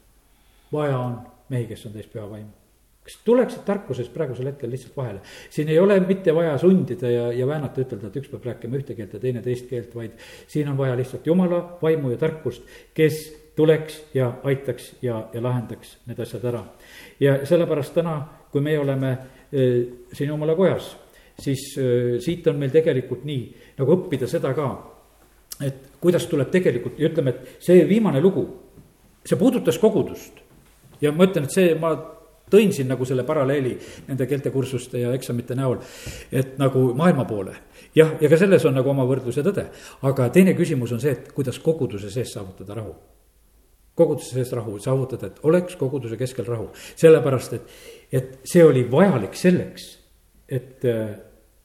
vaja 0.72 0.98
on 0.98 1.20
mehi, 1.52 1.68
kes 1.70 1.86
on 1.86 1.94
täis 1.94 2.10
püha 2.10 2.26
vaimu 2.26 2.61
kas 3.02 3.18
tuleksid 3.26 3.64
tarkuses 3.66 4.08
praegusel 4.14 4.46
hetkel 4.52 4.70
lihtsalt 4.70 4.96
vahele. 4.96 5.20
siin 5.50 5.68
ei 5.68 5.78
ole 5.78 5.98
mitte 6.00 6.34
vaja 6.34 6.54
sundida 6.58 7.10
ja, 7.10 7.32
ja 7.32 7.46
väänata, 7.46 7.82
ütelda, 7.82 8.08
et 8.08 8.18
üks 8.20 8.30
peab 8.30 8.46
rääkima 8.46 8.78
ühte 8.78 8.94
keelt 8.94 9.16
ja 9.16 9.20
teine 9.22 9.42
teist 9.42 9.66
keelt, 9.70 9.94
vaid 9.94 10.14
siin 10.46 10.70
on 10.70 10.78
vaja 10.78 10.96
lihtsalt 10.96 11.26
jumala 11.26 11.62
vaimu 11.82 12.12
ja 12.14 12.20
tarkust, 12.20 12.62
kes 12.94 13.24
tuleks 13.56 13.98
ja 14.14 14.30
aitaks 14.44 14.92
ja, 15.02 15.26
ja 15.32 15.42
lahendaks 15.42 15.96
need 16.06 16.22
asjad 16.22 16.46
ära. 16.52 16.62
ja 17.20 17.40
sellepärast 17.46 17.94
täna, 17.94 18.16
kui 18.52 18.62
meie 18.62 18.78
oleme 18.78 19.16
siin 20.12 20.28
jumala 20.28 20.54
kojas, 20.56 20.94
siis 21.42 21.74
siit 22.24 22.46
on 22.46 22.56
meil 22.60 22.70
tegelikult 22.72 23.26
nii, 23.28 23.44
nagu 23.80 23.98
õppida 23.98 24.30
seda 24.30 24.54
ka, 24.56 24.70
et 25.60 25.98
kuidas 26.00 26.26
tuleb 26.30 26.54
tegelikult 26.54 27.02
ja 27.02 27.10
ütleme, 27.10 27.34
et 27.34 27.66
see 27.66 27.82
viimane 27.88 28.22
lugu, 28.22 28.46
see 29.26 29.36
puudutas 29.36 29.78
kogudust 29.82 30.38
ja 31.02 31.12
ma 31.12 31.26
ütlen, 31.26 31.50
et 31.50 31.54
see, 31.54 31.74
ma 31.78 31.92
tõin 32.52 32.74
siin 32.74 32.90
nagu 32.92 33.06
selle 33.08 33.24
paralleeli 33.28 33.76
nende 34.08 34.28
keeltekursuste 34.28 35.00
ja 35.02 35.14
eksamite 35.16 35.56
näol, 35.58 35.80
et 36.32 36.58
nagu 36.60 36.90
maailma 36.98 37.24
poole. 37.28 37.56
jah, 37.94 38.14
ja 38.20 38.28
ka 38.28 38.36
selles 38.40 38.64
on 38.68 38.76
nagu 38.78 38.92
oma 38.92 39.08
võrdlus 39.08 39.40
ja 39.40 39.46
tõde, 39.46 39.66
aga 40.08 40.28
teine 40.32 40.54
küsimus 40.58 40.92
on 40.92 41.00
see, 41.00 41.16
et 41.16 41.32
kuidas 41.32 41.58
koguduse 41.58 42.10
sees 42.10 42.32
saavutada 42.32 42.78
rahu 42.80 42.94
koguduse 43.94 44.36
sees 44.36 44.52
rahu, 44.56 44.78
saavutada, 44.80 45.28
et 45.28 45.42
oleks 45.48 45.76
koguduse 45.76 46.16
keskel 46.20 46.46
rahu, 46.48 46.70
sellepärast 46.96 47.58
et, 47.58 47.74
et 48.12 48.30
see 48.48 48.64
oli 48.64 48.86
vajalik 48.90 49.36
selleks, 49.36 49.88
et, 50.48 50.86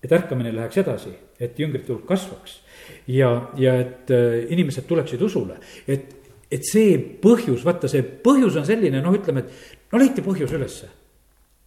et 0.03 0.15
ärkamine 0.19 0.51
läheks 0.55 0.81
edasi, 0.83 1.13
et 1.39 1.59
jüngrite 1.59 1.93
hulk 1.93 2.07
kasvaks. 2.09 2.61
ja, 3.07 3.31
ja 3.57 3.75
et 3.79 4.11
äh, 4.11 4.43
inimesed 4.51 4.87
tuleksid 4.87 5.21
usule, 5.23 5.57
et, 5.87 6.13
et 6.51 6.67
see 6.67 6.97
põhjus, 7.23 7.63
vaata, 7.67 7.89
see 7.91 8.03
põhjus 8.03 8.59
on 8.59 8.67
selline, 8.67 9.01
noh, 9.03 9.15
ütleme, 9.15 9.43
et 9.43 9.76
no 9.91 10.01
leiti 10.01 10.23
põhjus 10.25 10.53
ülesse. 10.57 10.89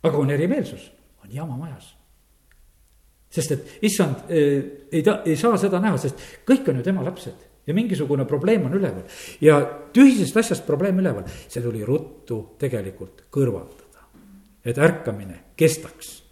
aga 0.02 0.18
on 0.18 0.30
erimeelsus, 0.30 0.90
on 1.24 1.32
jama 1.32 1.56
majas. 1.56 1.94
sest 3.30 3.52
et 3.52 3.76
issand 3.86 4.28
eh, 4.28 4.88
ei 4.92 5.02
ta, 5.02 5.20
ei 5.24 5.36
saa 5.36 5.58
seda 5.58 5.80
näha, 5.80 5.98
sest 5.98 6.42
kõik 6.46 6.68
on 6.68 6.80
ju 6.80 6.82
tema 6.82 7.04
lapsed 7.06 7.46
ja 7.66 7.74
mingisugune 7.74 8.24
probleem 8.24 8.64
on 8.66 8.74
üleval 8.74 9.04
ja 9.40 9.60
tühisest 9.92 10.36
asjast 10.36 10.66
probleem 10.66 10.98
üleval, 10.98 11.28
see 11.48 11.62
tuli 11.62 11.84
ruttu 11.84 12.56
tegelikult 12.58 13.26
kõrvaldada. 13.30 14.08
et 14.64 14.78
ärkamine 14.78 15.44
kestaks 15.56 16.29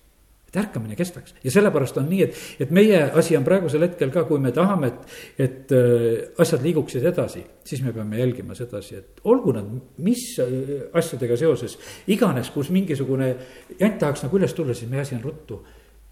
et 0.48 0.56
ärkamine 0.56 0.96
kestaks 0.96 1.34
ja 1.44 1.52
sellepärast 1.52 1.98
on 2.00 2.06
nii, 2.08 2.22
et, 2.24 2.36
et 2.64 2.70
meie 2.74 3.00
asi 3.20 3.36
on 3.36 3.44
praegusel 3.44 3.84
hetkel 3.84 4.12
ka, 4.14 4.24
kui 4.28 4.40
me 4.40 4.52
tahame, 4.56 4.88
et, 4.88 5.16
et 5.44 5.74
äh, 5.76 6.06
asjad 6.40 6.64
liiguksid 6.64 7.04
edasi, 7.10 7.42
siis 7.68 7.82
me 7.84 7.92
peame 7.92 8.20
jälgima 8.22 8.56
sedasi, 8.56 8.96
et 8.96 9.20
olgu 9.28 9.52
nad 9.56 9.68
mis 10.04 10.24
äh, 10.40 10.72
asjadega 10.96 11.36
seoses, 11.40 11.76
iganes, 12.08 12.48
kus 12.54 12.72
mingisugune 12.72 13.34
jant 13.76 14.00
tahaks 14.00 14.24
nagu 14.24 14.40
üles 14.40 14.56
tulla, 14.56 14.76
siis 14.76 14.88
meie 14.90 15.04
asi 15.04 15.18
on 15.18 15.24
ruttu. 15.26 15.60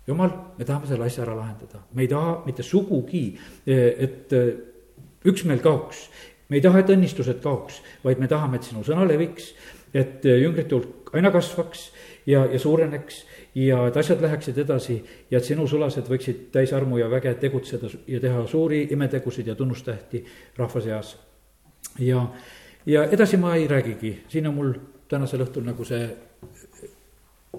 jumal, 0.07 0.31
me 0.59 0.65
tahame 0.65 0.87
selle 0.87 1.09
asja 1.09 1.25
ära 1.25 1.35
lahendada, 1.35 1.81
me 1.95 2.05
ei 2.05 2.13
taha 2.13 2.43
mitte 2.47 2.63
sugugi, 2.63 3.27
äh, 3.65 3.89
et 4.05 4.37
üksmeel 5.27 5.65
kaoks. 5.65 6.11
me 6.49 6.61
ei 6.61 6.63
taha, 6.63 6.85
et 6.85 6.93
õnnistused 6.93 7.41
kaoks, 7.43 7.81
vaid 8.05 8.21
me 8.21 8.29
tahame, 8.29 8.61
et 8.61 8.69
sinu 8.69 8.85
sõna 8.85 9.09
leviks, 9.09 9.55
et 9.97 10.29
jüngrite 10.29 10.77
hulk 10.77 11.06
aina 11.13 11.31
kasvaks 11.31 11.93
ja, 12.27 12.45
ja 12.47 12.59
suureneks 12.59 13.25
ja 13.55 13.87
et 13.87 13.97
asjad 13.97 14.21
läheksid 14.23 14.59
edasi 14.59 14.97
ja 15.31 15.39
et 15.39 15.45
sinu 15.45 15.67
sulased 15.69 16.09
võiksid 16.11 16.49
täis 16.53 16.73
armu 16.77 16.99
ja 16.99 17.11
väge 17.11 17.35
tegutseda 17.41 17.91
ja 18.07 18.21
teha 18.21 18.47
suuri 18.47 18.87
imetegusid 18.91 19.47
ja 19.47 19.55
tunnustähti 19.55 20.25
rahva 20.57 20.81
seas. 20.81 21.17
ja, 21.99 22.27
ja 22.87 23.05
edasi 23.05 23.37
ma 23.37 23.55
ei 23.57 23.69
räägigi, 23.69 24.23
siin 24.29 24.47
on 24.47 24.55
mul 24.55 24.73
tänasel 25.09 25.47
õhtul 25.47 25.67
nagu 25.67 25.85
see 25.85 26.09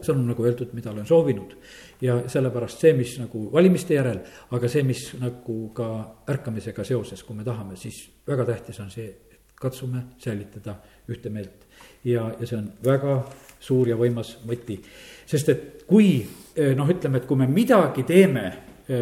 sõnum 0.04 0.28
nagu 0.30 0.46
öeldud, 0.46 0.74
mida 0.78 0.92
olen 0.92 1.06
soovinud. 1.06 1.56
ja 2.02 2.20
sellepärast 2.30 2.84
see, 2.84 2.94
mis 2.94 3.16
nagu 3.20 3.48
valimiste 3.54 3.96
järel, 3.96 4.20
aga 4.54 4.70
see, 4.70 4.84
mis 4.86 5.08
nagu 5.18 5.56
ka 5.74 5.88
ärkamisega 6.30 6.84
seoses, 6.86 7.24
kui 7.24 7.36
me 7.36 7.44
tahame, 7.44 7.76
siis 7.76 8.04
väga 8.28 8.46
tähtis 8.46 8.80
on 8.80 8.92
see, 8.94 9.08
et 9.08 9.40
katsume 9.56 10.04
säilitada 10.22 10.78
ühte 11.10 11.30
meelt. 11.34 11.67
Ja, 12.04 12.28
ja 12.40 12.46
see 12.46 12.58
on 12.58 12.70
väga 12.84 13.18
suur 13.60 13.90
ja 13.90 13.98
võimas 13.98 14.38
võti. 14.48 14.80
sest 15.26 15.50
et 15.50 15.84
kui 15.88 16.22
noh, 16.76 16.90
ütleme, 16.90 17.18
et 17.18 17.28
kui 17.28 17.38
me 17.38 17.48
midagi 17.48 18.04
teeme, 18.04 18.46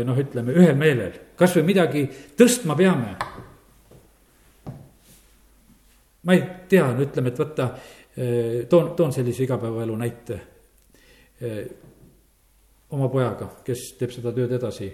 noh, 0.05 0.17
ütleme 0.17 0.55
ühel 0.55 0.75
meelel, 0.79 1.13
kasvõi 1.37 1.63
midagi 1.63 2.07
tõstma 2.37 2.75
peame. 2.75 3.15
ma 6.23 6.33
ei 6.33 6.43
tea, 6.69 6.89
no 6.91 7.05
ütleme, 7.05 7.29
et 7.29 7.39
võtta, 7.39 7.69
toon, 8.69 8.91
toon 8.97 9.13
sellise 9.13 9.43
igapäevaelu 9.43 9.95
näite 9.97 10.41
Eh, 11.41 11.67
oma 12.95 13.09
pojaga, 13.11 13.49
kes 13.67 13.89
teeb 13.99 14.13
seda 14.15 14.31
tööd 14.31 14.53
edasi, 14.55 14.87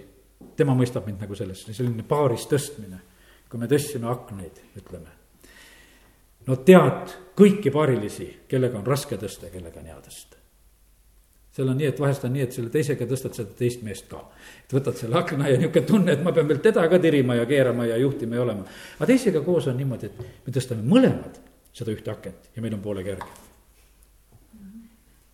tema 0.58 0.74
mõistab 0.74 1.06
mind 1.06 1.22
nagu 1.22 1.36
selles, 1.38 1.62
selline 1.68 2.02
paaris 2.08 2.48
tõstmine, 2.50 2.98
kui 3.46 3.60
me 3.62 3.68
tõstsime 3.70 4.08
aknaid, 4.10 4.58
ütleme. 4.80 5.21
No 6.46 6.56
tead 6.66 7.16
kõiki 7.38 7.72
paarilisi, 7.72 8.28
kellega 8.48 8.78
on 8.78 8.86
raske 8.86 9.18
tõsta 9.20 9.50
kellega 9.52 9.80
on 9.80 9.90
hea 9.90 9.98
tõsta. 9.98 10.40
seal 11.52 11.68
on 11.68 11.76
nii, 11.76 11.90
et 11.92 12.00
vahest 12.00 12.24
on 12.24 12.32
nii, 12.32 12.48
et 12.48 12.56
selle 12.56 12.72
teisega 12.72 13.06
tõstad 13.06 13.36
seda 13.36 13.56
teist 13.58 13.82
meest 13.82 14.08
ka. 14.10 14.24
et 14.64 14.74
võtad 14.74 14.98
selle 14.98 15.18
akna 15.18 15.48
ja 15.48 15.60
niisugune 15.60 15.86
tunne, 15.86 16.12
et 16.12 16.24
ma 16.24 16.32
pean 16.32 16.48
veel 16.48 16.60
teda 16.64 16.88
ka 16.88 16.98
tirima 16.98 17.38
ja 17.38 17.46
keerama 17.46 17.86
ja 17.86 17.96
juhtima 17.96 18.36
ja 18.36 18.42
olema. 18.42 18.66
aga 18.98 19.06
teisega 19.06 19.40
koos 19.40 19.66
on 19.68 19.76
niimoodi, 19.76 20.06
et 20.06 20.46
me 20.46 20.52
tõstame 20.52 20.84
mõlemad 20.86 21.40
seda 21.72 21.94
ühte 21.94 22.10
akent 22.12 22.52
ja 22.56 22.62
meil 22.62 22.74
on 22.74 22.84
poole 22.84 23.04
kergem 23.04 23.50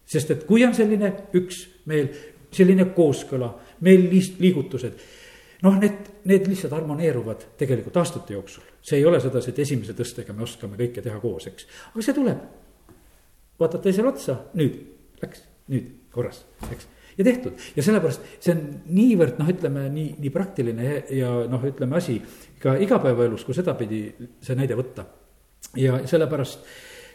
sest 0.09 0.33
et 0.33 0.45
kui 0.49 0.65
on 0.65 0.75
selline 0.77 1.11
üksmeel, 1.37 2.09
selline 2.55 2.89
kooskõla, 2.97 3.51
meil 3.85 4.07
liigutused, 4.11 5.03
noh, 5.63 5.79
need, 5.81 6.13
need 6.31 6.47
lihtsalt 6.51 6.77
harmoneeruvad 6.77 7.49
tegelikult 7.61 7.97
aastate 8.03 8.37
jooksul. 8.37 8.67
see 8.83 9.01
ei 9.01 9.07
ole 9.09 9.21
sedasi, 9.21 9.53
et 9.53 9.63
esimese 9.65 9.97
tõstega 9.99 10.37
me 10.37 10.47
oskame 10.47 10.79
kõike 10.81 11.03
teha 11.05 11.19
koos, 11.23 11.49
eks, 11.51 11.67
aga 11.93 12.05
see 12.05 12.17
tuleb. 12.17 12.45
vaatad 13.59 13.83
teisele 13.83 14.13
otsa, 14.13 14.39
nüüd 14.59 14.79
läks, 15.23 15.43
nüüd 15.73 15.91
korras, 16.15 16.45
eks 16.71 16.89
ja 17.19 17.25
tehtud 17.27 17.59
ja 17.77 17.83
sellepärast 17.83 18.27
see 18.39 18.55
on 18.55 18.61
niivõrd 18.95 19.41
noh, 19.41 19.49
ütleme 19.51 19.89
nii, 19.93 20.13
nii 20.23 20.31
praktiline 20.35 20.85
ja, 20.87 21.01
ja 21.19 21.31
noh, 21.51 21.65
ütleme 21.67 21.99
asi 21.99 22.21
ka 22.63 22.77
igapäevaelus, 22.83 23.45
kui 23.47 23.57
sedapidi 23.57 24.03
see 24.45 24.59
näide 24.59 24.79
võtta. 24.79 25.05
ja 25.77 25.99
sellepärast 26.07 26.63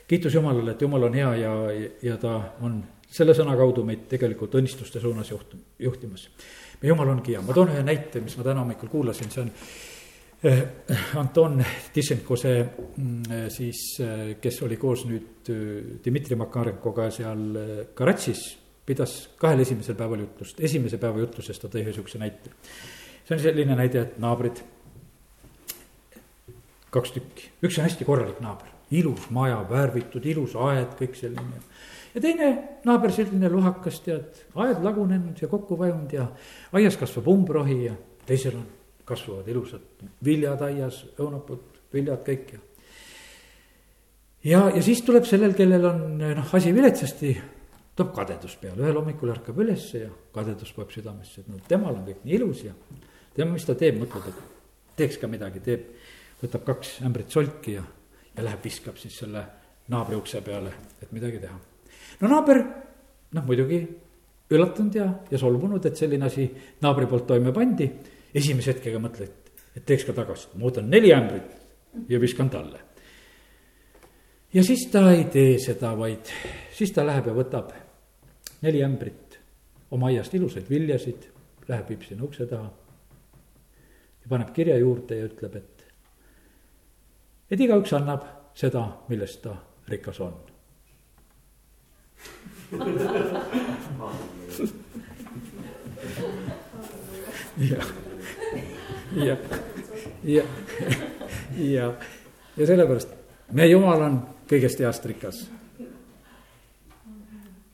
kiitus 0.07 0.35
Jumalale, 0.35 0.75
et 0.75 0.81
Jumal 0.81 1.07
on 1.07 1.15
hea 1.15 1.31
ja, 1.39 1.53
ja 2.03 2.17
ta 2.19 2.35
on 2.61 2.81
selle 3.13 3.35
sõna 3.37 3.55
kaudu 3.57 3.85
meid 3.87 4.07
tegelikult 4.11 4.55
õnnistuste 4.59 4.99
suunas 4.99 5.29
juht-, 5.31 5.55
juhtimas. 5.79 6.27
Jumal 6.83 7.13
ongi 7.13 7.31
hea, 7.31 7.41
ma 7.45 7.55
toon 7.55 7.71
ühe 7.71 7.83
näite, 7.85 8.19
mis 8.19 8.33
ma 8.35 8.43
täna 8.43 8.59
hommikul 8.59 8.89
kuulasin, 8.91 9.29
see 9.31 9.43
on 9.45 9.51
eh, 10.43 10.63
Anton 11.19 11.61
Tissenko, 11.95 12.35
see 12.39 12.57
mm, 12.59 13.45
siis, 13.53 13.83
eh, 14.03 14.33
kes 14.43 14.59
oli 14.67 14.75
koos 14.81 15.05
nüüd 15.07 15.51
eh, 15.53 15.93
Dmitri 16.03 16.35
Makarenkoga 16.39 17.07
seal 17.15 17.45
Karatšis, 17.95 18.43
pidas 18.83 19.15
kahel 19.39 19.63
esimesel 19.63 19.95
päeval 19.95 20.25
jutlust, 20.25 20.59
esimese 20.59 20.99
päeva 20.99 21.23
jutlusest 21.23 21.63
ta 21.63 21.71
tõi 21.71 21.85
ühe 21.85 21.95
sihukese 21.95 22.19
näite. 22.19 22.51
see 23.23 23.37
on 23.37 23.43
selline 23.45 23.79
näide, 23.79 24.03
et 24.03 24.19
naabrid, 24.19 24.59
kaks 26.91 27.15
tükki, 27.15 27.47
üks 27.63 27.79
on 27.79 27.87
hästi 27.87 28.05
korralik 28.05 28.43
naaber. 28.43 28.75
Ilus 28.93 29.29
maja, 29.33 29.61
värvitud, 29.69 30.25
ilus 30.29 30.57
aed, 30.59 30.91
kõik 30.99 31.15
selline. 31.17 31.63
Ja 32.13 32.21
teine 32.21 32.49
naaber 32.85 33.13
selline 33.13 33.49
lohakas, 33.49 33.99
tead, 34.05 34.43
aed 34.55 34.83
lagunenud 34.85 35.39
ja 35.41 35.49
kokku 35.51 35.77
vajunud 35.79 36.13
ja 36.13 36.27
aias 36.77 36.97
kasvab 36.99 37.29
umbrohi 37.33 37.79
ja 37.85 37.95
teisel 38.27 38.59
on, 38.59 38.67
kasvavad 39.05 39.47
ilusad 39.51 40.05
viljad 40.23 40.61
aias, 40.63 41.01
õunapud, 41.19 41.81
viljad 41.93 42.21
kõik 42.27 42.53
ja. 42.53 42.61
ja, 44.51 44.61
ja 44.77 44.83
siis 44.85 45.01
tuleb 45.05 45.27
sellel, 45.29 45.55
kellel 45.57 45.89
on 45.89 46.05
noh, 46.21 46.53
asi 46.55 46.71
viletsasti, 46.75 47.33
tuleb 47.95 48.13
kadedus 48.15 48.55
peale, 48.61 48.85
ühel 48.85 49.01
hommikul 49.01 49.33
ärkab 49.33 49.59
ülesse 49.65 50.05
ja 50.05 50.13
kadedus 50.35 50.71
poeb 50.75 50.93
südamesse, 50.93 51.43
et 51.43 51.51
no 51.51 51.59
temal 51.67 51.97
on 51.97 52.05
kõik 52.07 52.23
nii 52.23 52.39
ilus 52.39 52.63
ja 52.69 52.77
tema, 53.33 53.51
mis 53.51 53.67
ta 53.67 53.75
teeb, 53.77 53.99
mõtleb, 54.01 54.31
et 54.31 54.95
teeks 55.01 55.19
ka 55.19 55.27
midagi, 55.31 55.61
teeb, 55.65 55.91
võtab 56.43 56.65
kaks 56.71 56.99
ämbrit 57.07 57.33
solki 57.33 57.77
ja 57.79 57.83
ja 58.35 58.43
läheb, 58.43 58.63
viskab 58.65 58.97
siis 58.97 59.17
selle 59.23 59.43
naabri 59.93 60.17
ukse 60.17 60.41
peale, 60.41 60.73
et 61.01 61.11
midagi 61.11 61.41
teha. 61.43 61.59
No 62.21 62.31
naaber, 62.31 62.61
noh 63.33 63.45
muidugi 63.47 63.81
üllatunud 64.53 64.95
ja, 64.95 65.07
ja 65.31 65.39
solvunud, 65.39 65.85
et 65.85 65.97
selline 65.97 66.27
asi 66.27 66.47
naabri 66.81 67.07
poolt 67.09 67.27
toime 67.27 67.53
pandi. 67.55 67.89
esimese 68.33 68.73
hetkega 68.73 68.99
mõtled, 68.99 69.51
et 69.75 69.85
teeks 69.85 70.07
ka 70.07 70.13
tagasi, 70.17 70.47
ma 70.57 70.65
võtan 70.65 70.89
neli 70.89 71.13
ämbrit 71.13 72.09
ja 72.09 72.19
viskan 72.19 72.49
talle. 72.49 72.79
ja 74.53 74.63
siis 74.63 74.87
ta 74.91 75.11
ei 75.11 75.25
tee 75.25 75.57
seda, 75.59 75.95
vaid 75.97 76.31
siis 76.73 76.91
ta 76.91 77.05
läheb 77.05 77.27
ja 77.27 77.33
võtab 77.33 77.73
neli 78.61 78.83
ämbrit 78.83 79.39
oma 79.91 80.07
aiast 80.07 80.33
ilusaid 80.33 80.69
viljasid, 80.69 81.27
läheb, 81.67 81.89
viib 81.89 82.07
sinna 82.07 82.23
ukse 82.23 82.45
taha 82.49 82.71
ja 84.23 84.29
paneb 84.29 84.53
kirja 84.55 84.77
juurde 84.77 85.19
ja 85.19 85.27
ütleb, 85.29 85.55
et 85.55 85.85
et 87.51 87.61
igaüks 87.61 87.93
annab 87.93 88.25
seda, 88.57 88.87
millest 89.09 89.43
ta 89.43 89.55
rikas 89.89 90.19
on. 90.23 90.52
Ja, 97.57 97.83
ja, 99.15 99.37
ja, 100.23 100.43
ja, 101.57 101.93
ja 102.57 102.67
sellepärast 102.67 103.09
meie 103.53 103.69
jumal 103.69 104.01
on 104.01 104.17
kõigest 104.49 104.81
heast 104.81 105.05
rikas. 105.05 105.43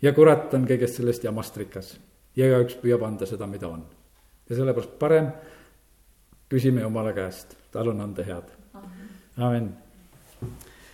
ja 0.02 0.14
kurat 0.14 0.54
on 0.54 0.68
kõigest 0.68 1.00
sellest 1.00 1.24
jamast 1.24 1.58
rikas 1.58 1.98
ja 2.36 2.48
igaüks 2.48 2.80
püüab 2.82 3.04
anda 3.08 3.26
seda, 3.30 3.48
mida 3.48 3.68
on. 3.68 3.86
ja 4.50 4.56
sellepärast 4.56 5.00
parem 5.00 5.32
küsime 6.50 6.82
Jumala 6.82 7.14
käest, 7.14 7.56
tal 7.72 7.88
on 7.94 8.02
anda 8.02 8.24
head 8.26 8.52
amen 9.38 9.72